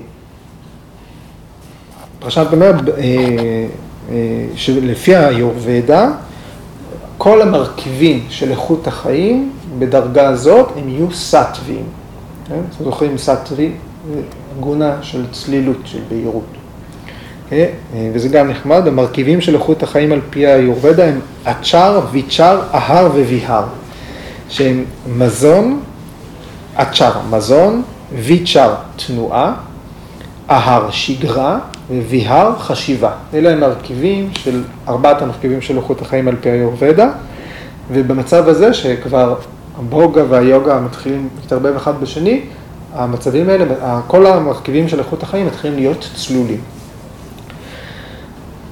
[2.19, 3.03] פרשת אומר אה,
[4.11, 6.11] אה, שלפי היורבדה,
[7.25, 11.85] כל המרכיבים של איכות החיים בדרגה הזאת הם יהיו סטווים.
[12.49, 12.55] כן?
[12.55, 13.73] אתם זוכרים סטווי,
[14.61, 16.45] גונה של צלילות, של בהירות.
[17.51, 17.67] כן?
[18.13, 23.65] וזה גם נחמד, המרכיבים של איכות החיים על פי היורבדה הם אצ'ר, ויצ'ר, אהר וויהר,
[24.49, 24.85] שהם
[25.17, 25.81] מזון,
[26.75, 27.83] אצ'ר, מזון,
[28.15, 28.75] ויצ'ר,
[29.07, 29.55] תנועה,
[30.51, 31.59] אהר, שגרה,
[31.91, 33.11] וויהר, חשיבה.
[33.35, 37.11] אלה הם מרכיבים של, ארבעת המרכיבים של איכות החיים על פי היורבדה,
[37.93, 39.35] ובמצב הזה שכבר
[39.79, 42.41] הבוגה והיוגה מתחילים להתערבב אחד בשני,
[42.95, 43.65] המצבים האלה,
[44.07, 46.61] כל המרכיבים של איכות החיים מתחילים להיות צלולים.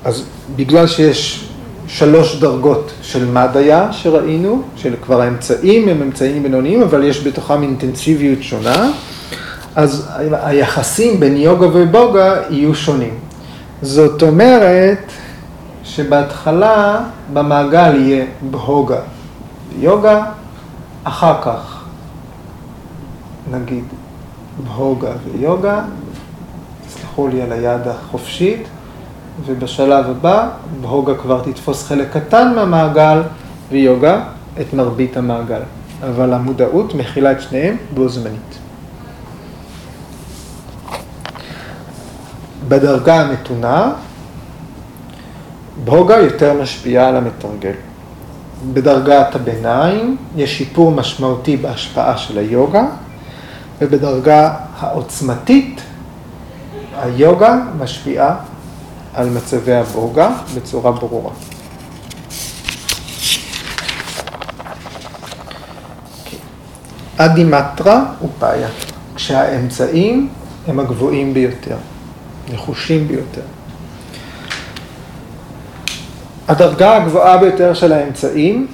[0.04, 0.24] אז
[0.56, 1.48] בגלל שיש
[1.88, 8.42] שלוש דרגות של מדיה שראינו, של כבר האמצעים הם אמצעים בינוניים, אבל יש בתוכם אינטנסיביות
[8.42, 8.90] שונה,
[9.77, 13.14] אז היחסים בין יוגה ובוגה יהיו שונים.
[13.83, 15.12] זאת אומרת
[15.85, 17.01] שבהתחלה
[17.33, 19.01] במעגל יהיה בהוגה
[19.79, 20.25] ויוגה,
[21.05, 21.85] אחר כך
[23.51, 23.85] נגיד
[24.64, 25.81] בהוגה ויוגה,
[26.87, 28.62] תסלחו לי על היד החופשית,
[29.47, 30.49] ובשלב הבא
[30.81, 33.23] בהוגה כבר תתפוס חלק קטן מהמעגל
[33.70, 34.25] ויוגה
[34.61, 35.61] את מרבית המעגל.
[36.03, 38.51] אבל המודעות מכילה את שניהם בו זמנית.
[42.73, 43.93] בדרגה המתונה,
[45.85, 47.73] בהוגה יותר משפיעה על המתרגל.
[48.73, 52.85] בדרגת הביניים יש שיפור משמעותי בהשפעה של היוגה,
[53.81, 55.81] ובדרגה העוצמתית
[56.99, 58.37] היוגה משפיעה
[59.14, 61.33] על מצבי הבוגה בצורה ברורה.
[67.16, 68.68] אדימטרה ופאיה,
[69.14, 70.29] כשהאמצעים
[70.66, 71.77] הם הגבוהים ביותר,
[72.53, 73.42] נחושים ביותר.
[76.48, 78.66] הדרגה הגבוהה ביותר של האמצעים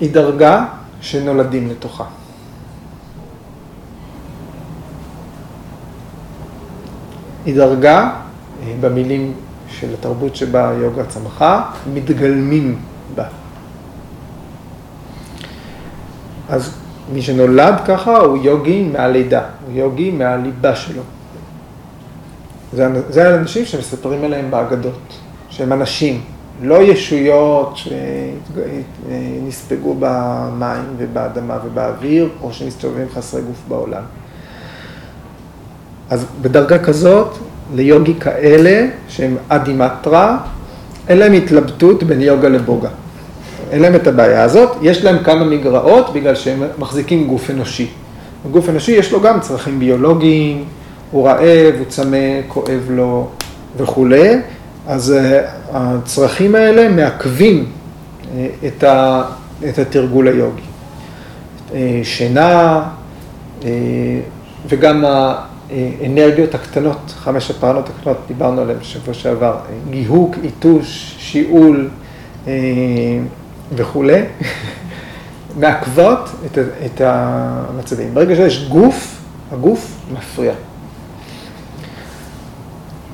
[0.00, 0.64] היא דרגה
[1.00, 2.04] שנולדים לתוכה.
[7.44, 8.10] היא דרגה,
[8.62, 9.34] אה, במילים
[9.68, 12.78] של התרבות שבה היוגה צמחה, מתגלמים
[13.14, 13.24] בה.
[16.48, 16.74] אז
[17.12, 21.02] מי שנולד ככה הוא יוגי מהלידה, הוא יוגי מהליבה שלו.
[22.72, 25.18] זה, זה האנשים שמספרים עליהם באגדות,
[25.50, 26.20] שהם אנשים,
[26.62, 27.76] לא ישויות
[29.08, 34.02] שנספגו במים ובאדמה ובאוויר, או שמסתובבים חסרי גוף בעולם.
[36.10, 37.38] אז בדרגה כזאת,
[37.74, 40.38] ליוגי כאלה, שהם אדימטרה,
[41.08, 42.88] אין להם התלבטות בין יוגה לבוגה.
[43.70, 47.88] אין להם את הבעיה הזאת, יש להם כמה מגרעות בגלל שהם מחזיקים גוף אנושי.
[48.50, 50.64] גוף אנושי יש לו גם צרכים ביולוגיים,
[51.12, 53.28] הוא רעב, הוא צמא, כואב לו
[53.76, 54.36] וכולי,
[54.86, 55.40] אז אה,
[55.72, 57.66] הצרכים האלה מעכבים
[58.34, 59.22] אה, את, ה,
[59.68, 60.62] את התרגול היוגי.
[61.74, 62.82] אה, שינה
[64.68, 69.56] וגם האנרגיות הקטנות, חמש הפרנות הקטנות, דיברנו עליהן בשבוע שעבר,
[69.90, 71.90] גיהוק, איתוש, שיעול
[73.76, 74.22] וכולי,
[75.60, 78.14] מעכבות את, את המצבים.
[78.14, 79.20] ברגע שיש גוף,
[79.52, 80.52] הגוף מפריע.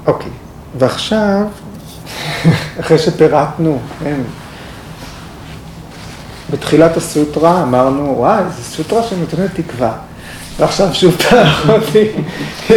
[0.09, 0.30] אוקיי.
[0.78, 1.46] ועכשיו,
[2.80, 4.20] אחרי שפירטנו, כן,
[6.50, 9.92] בתחילת הסוטרה אמרנו, וואי, זו סוטרה שנותנת תקווה.
[10.59, 11.80] ועכשיו שוב פעם,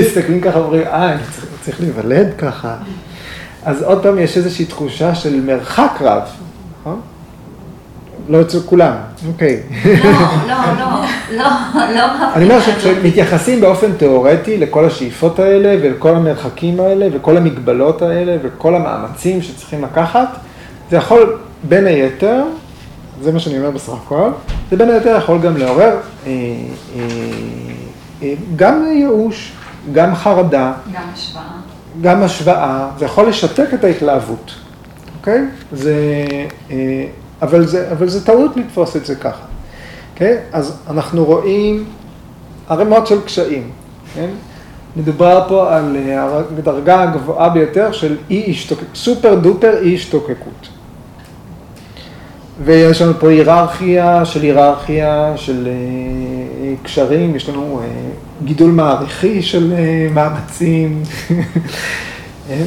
[0.01, 2.75] מסתכלים ככה ואומרים, אה, אני צריך, צריך להיוולד ככה.
[3.65, 6.23] אז עוד פעם יש איזושהי תחושה של מרחק רב,
[6.82, 7.01] נכון?
[8.32, 8.93] לא אצל כולם,
[9.27, 9.59] אוקיי.
[9.86, 10.11] לא,
[10.47, 10.95] לא, לא,
[11.32, 11.45] לא,
[11.95, 12.34] לא.
[12.36, 18.75] אני אומר שכשמתייחסים באופן תיאורטי לכל השאיפות האלה ולכל המרחקים האלה וכל המגבלות האלה וכל
[18.75, 20.27] המאמצים שצריכים לקחת,
[20.89, 22.43] זה יכול בין היתר,
[23.21, 24.29] זה מה שאני אומר בסך הכל,
[24.69, 26.32] זה בין היתר יכול גם לעורר אה,
[26.95, 27.01] אה,
[28.23, 29.51] אה, גם ייאוש,
[29.93, 31.43] גם חרדה, גם השוואה.
[32.01, 34.51] גם השוואה, זה יכול לשתק את ההתלהבות,
[35.19, 35.45] אוקיי?
[35.71, 35.95] זה,
[37.42, 39.46] אבל זה, אבל זה טעות לתפוס את זה ככה,
[40.14, 40.38] אוקיי?
[40.54, 41.86] אז אנחנו רואים
[42.70, 43.70] ערימות של קשיים,
[44.14, 44.30] כן?
[44.96, 50.68] מדובר פה על אה, הדרגה הגבוהה ביותר של אי השתוקקות, סופר דופר אי השתוקקות.
[52.64, 57.88] ויש לנו פה היררכיה של היררכיה של אה, קשרים, יש לנו אה,
[58.44, 61.04] גידול מעריכי של אה, מאמצים.
[62.50, 62.64] אה,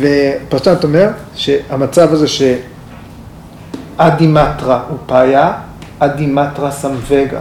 [0.00, 2.70] ופרשנת אומר שהמצב הזה שאדימטרה
[4.88, 5.52] הוא פאיה,
[5.98, 7.40] אדימטרה סמווגה,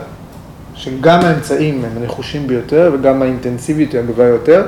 [0.75, 4.65] שגם האמצעים הם הנחושים ביותר וגם האינטנסיביות היא הגבוהה יותר.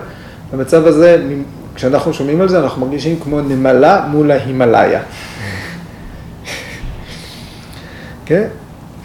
[0.53, 1.23] במצב הזה,
[1.75, 5.01] כשאנחנו שומעים על זה, אנחנו מרגישים כמו נמלה מול ההימאליה.
[8.25, 8.47] כן?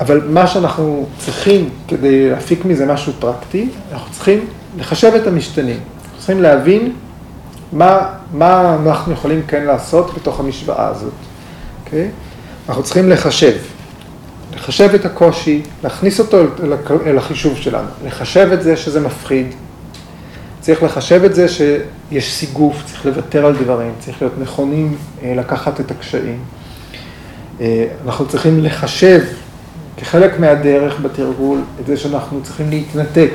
[0.00, 4.46] אבל מה שאנחנו צריכים כדי להפיק מזה משהו פרקטי, אנחנו צריכים
[4.78, 5.76] לחשב את המשתנים.
[6.04, 6.92] אנחנו צריכים להבין
[7.72, 11.12] מה, מה אנחנו יכולים כן לעשות בתוך המשוואה הזאת,
[11.84, 12.08] אוקיי?
[12.68, 13.56] אנחנו צריכים לחשב.
[14.54, 16.38] לחשב את הקושי, להכניס אותו
[17.06, 19.46] אל החישוב שלנו, לחשב את זה שזה מפחיד,
[20.60, 25.90] צריך לחשב את זה שיש סיגוף, צריך לוותר על דברים, צריך להיות נכונים לקחת את
[25.90, 26.38] הקשיים.
[28.06, 29.20] אנחנו צריכים לחשב
[29.96, 33.30] כחלק מהדרך בתרגול את זה שאנחנו צריכים להתנתק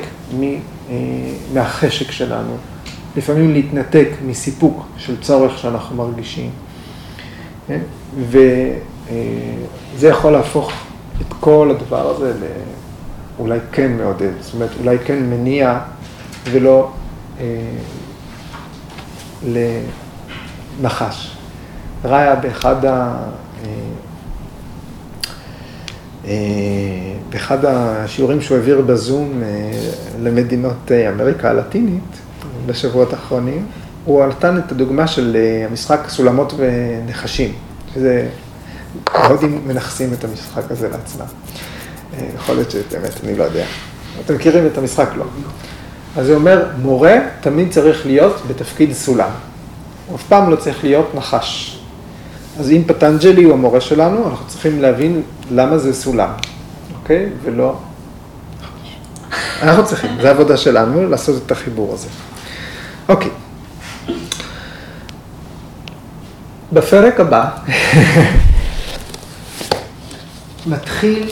[1.54, 2.56] מהחשק שלנו,
[3.16, 6.50] לפעמים להתנתק מסיפוק של צורך שאנחנו מרגישים.
[9.94, 10.72] וזה יכול להפוך
[11.20, 12.32] את כל הדבר הזה
[13.38, 15.78] לאולי כן מעודד, זאת אומרת אולי כן מניע
[16.50, 16.90] ולא
[20.80, 21.36] לנחש.
[22.04, 23.16] ראיה באחד ה...
[27.30, 29.42] באחד השיעורים שהוא העביר בזום
[30.22, 32.02] למדינות אמריקה הלטינית
[32.66, 33.66] בשבועות האחרונים,
[34.04, 35.36] הוא נתן את הדוגמה של
[35.70, 37.52] המשחק סולמות ונחשים,
[37.94, 38.28] שזה,
[39.06, 41.26] ההודים מנכסים את המשחק הזה לעצמם.
[42.34, 43.64] יכול להיות שבאמת, אני לא יודע.
[44.24, 45.08] אתם מכירים את המשחק?
[45.16, 45.24] לא.
[46.16, 49.30] אז זה אומר, מורה תמיד צריך להיות בתפקיד סולם.
[50.06, 51.78] הוא אף פעם לא צריך להיות נחש.
[52.60, 56.30] אז אם פטנג'לי הוא המורה שלנו, אנחנו צריכים להבין למה זה סולם,
[57.02, 57.28] אוקיי?
[57.42, 57.76] ולא...
[59.62, 62.08] אנחנו צריכים, זו העבודה שלנו, לעשות את החיבור הזה.
[63.08, 63.30] אוקיי.
[66.72, 67.48] בפרק הבא
[70.66, 71.28] מתחיל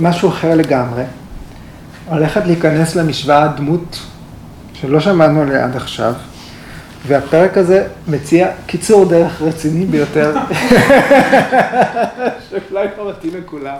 [0.00, 1.02] משהו אחר לגמרי,
[2.08, 3.98] הולכת להיכנס למשוואה דמות
[4.74, 6.14] שלא שמענו עליה עד עכשיו.
[7.06, 10.34] והפרק הזה מציע קיצור דרך רציני ביותר,
[12.50, 13.76] שאולי לא מתאים לכולם.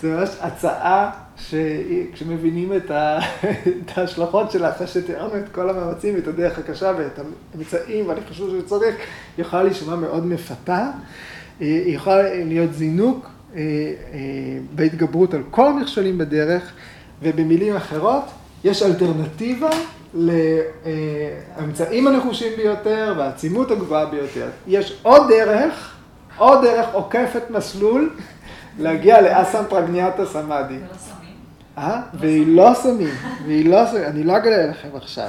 [0.00, 2.90] זה ממש הצעה שכשמבינים את
[3.96, 7.20] ההשלכות שלה, אחרי שתיארנו את כל המאמצים ואת הדרך הקשה ואת
[7.54, 8.94] האמצעים ואני חושב שזה צודק,
[9.38, 10.90] יכולה להישמע מאוד מפתה,
[11.60, 13.28] היא יכולה להיות זינוק
[14.74, 16.72] בהתגברות על כל המכשולים בדרך,
[17.22, 18.24] ובמילים אחרות,
[18.64, 19.70] יש אלטרנטיבה
[20.14, 24.48] לאמצעים הנחושים ביותר והעצימות הגבוהה ביותר.
[24.66, 25.96] יש עוד דרך,
[26.38, 28.16] עוד דרך עוקפת מסלול
[28.78, 30.74] להגיע לאסם פרגניאטה סמאדי.
[30.74, 31.34] ולא שמים.
[31.78, 32.00] אה?
[32.20, 33.14] והיא לא שמים,
[33.46, 35.28] והיא לא שמים, אני לא אגלה לכם עכשיו.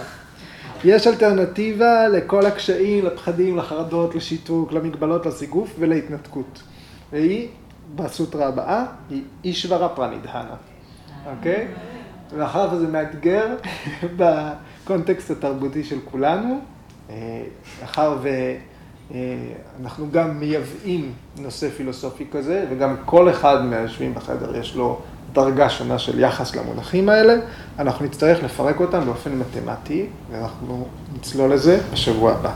[0.84, 6.62] יש אלטרנטיבה לכל הקשיים, לפחדים, לחרדות, לשיתוק, למגבלות, לסיגוף ולהתנתקות.
[7.12, 7.48] והיא,
[7.96, 10.56] בסוטרה הבאה, היא אישברה פרנידהנה,
[11.26, 11.68] אוקיי?
[12.38, 13.56] מאחר וזה מאתגר
[14.18, 16.60] בקונטקסט התרבותי של כולנו,
[17.82, 18.18] מאחר
[19.12, 25.00] ואנחנו גם מייבאים נושא פילוסופי כזה, וגם כל אחד מהיושבים בחדר יש לו
[25.34, 27.36] דרגה שונה של יחס למונחים האלה,
[27.80, 32.52] אנחנו נצטרך לפרק אותם באופן מתמטי, ואנחנו נצלול לזה בשבוע הבא.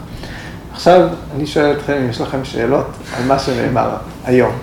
[0.71, 4.53] עכשיו אני שואל אתכם אם יש לכם שאלות על מה שנאמר היום,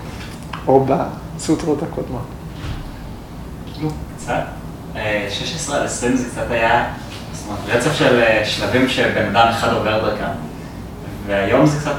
[0.69, 2.21] או בסוטרות הקודמות.
[4.17, 4.43] קצת.
[5.29, 6.85] 16 עד 20 זה קצת היה,
[7.33, 10.31] זאת אומרת, רצף של שלבים שבן אדם אחד עובר דרכם.
[11.27, 11.95] והיום זה קצת,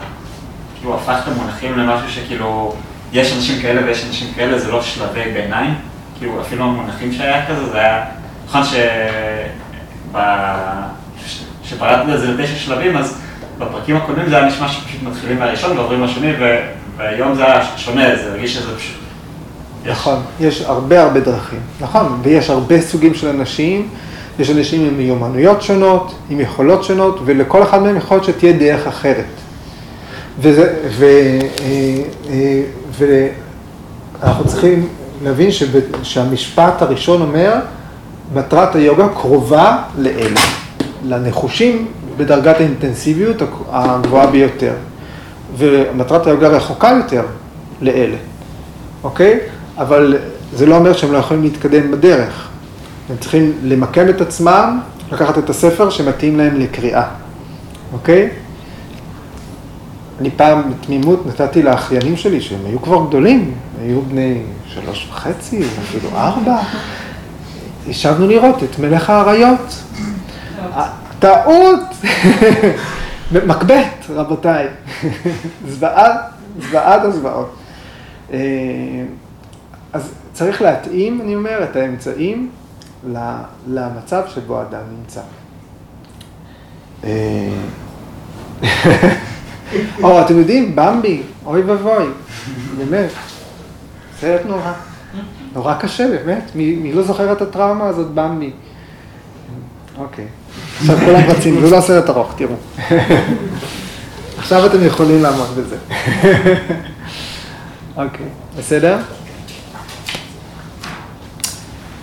[0.79, 2.75] כאילו, הפך את המונחים למשהו שכאילו,
[3.13, 5.75] יש אנשים כאלה ויש אנשים כאלה, זה לא שלבי ביניים.
[6.19, 8.05] כאילו, אפילו המונחים שהיה כזה, זה היה,
[8.47, 8.63] נכון
[11.65, 13.21] שפרטתי לזה לתשע שלבים, אז
[13.59, 16.33] בפרקים הקודמים זה היה נשמע שפשוט מתחילים מהראשון ועוברים לשני,
[17.01, 18.97] והיום זה היה שונה, זה הרגיש שזה פשוט.
[19.87, 23.89] נכון, יש הרבה הרבה דרכים, נכון, ויש הרבה סוגים של אנשים,
[24.39, 28.87] יש אנשים עם מיומנויות שונות, עם יכולות שונות, ולכל אחד מהם יכול להיות שתהיה דרך
[28.87, 29.25] אחרת.
[30.39, 32.63] וזה, ו, אה, אה,
[34.23, 34.89] ואנחנו צריכים
[35.25, 37.55] להבין שב, שהמשפט הראשון אומר,
[38.35, 40.41] מטרת היוגה קרובה לאלה,
[41.05, 41.87] לנחושים
[42.17, 44.73] בדרגת האינטנסיביות הגבוהה ביותר,
[45.57, 47.23] ומטרת היוגה רחוקה יותר
[47.81, 48.17] לאלה,
[49.05, 49.41] אוקיי?
[49.79, 50.19] אבל
[50.53, 52.49] זה לא אומר שהם לא יכולים להתקדם בדרך.
[53.11, 54.81] הם צריכים למקם את עצמם,
[55.13, 57.05] לקחת את הספר שמתאים להם לקריאה,
[57.93, 58.31] אוקיי?
[60.21, 66.09] אני פעם בתמימות נתתי לאחיינים שלי, שהם היו כבר גדולים, היו בני שלוש וחצי, אפילו
[66.17, 66.59] ארבע,
[67.87, 69.83] ישבנו לראות את מלך האריות.
[71.19, 71.81] טעות!
[73.33, 74.69] מקבט, רבותיי.
[75.69, 76.21] זוועת,
[76.59, 77.55] זוועת הזוועות.
[78.33, 78.39] אה,
[79.93, 82.51] אז צריך להתאים, אני אומר, את האמצעים
[83.69, 85.21] למצב שבו אדם נמצא.
[87.05, 87.53] אה,
[90.03, 92.07] או, אתם יודעים, במבי, אוי ואבוי,
[92.79, 93.11] באמת,
[94.21, 94.73] סרט נורא,
[95.55, 98.51] נורא קשה, באמת, מי לא זוכר את הטראומה הזאת, במבי?
[99.99, 100.27] אוקיי,
[100.81, 102.55] עכשיו כולם רצים, זה לא סרט ארוך, תראו.
[104.39, 105.77] עכשיו אתם יכולים לעמוד בזה.
[107.97, 108.27] אוקיי,
[108.59, 108.99] בסדר?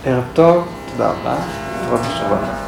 [0.05, 1.35] ערב טוב, תודה רבה,
[1.89, 2.66] תודה רבה.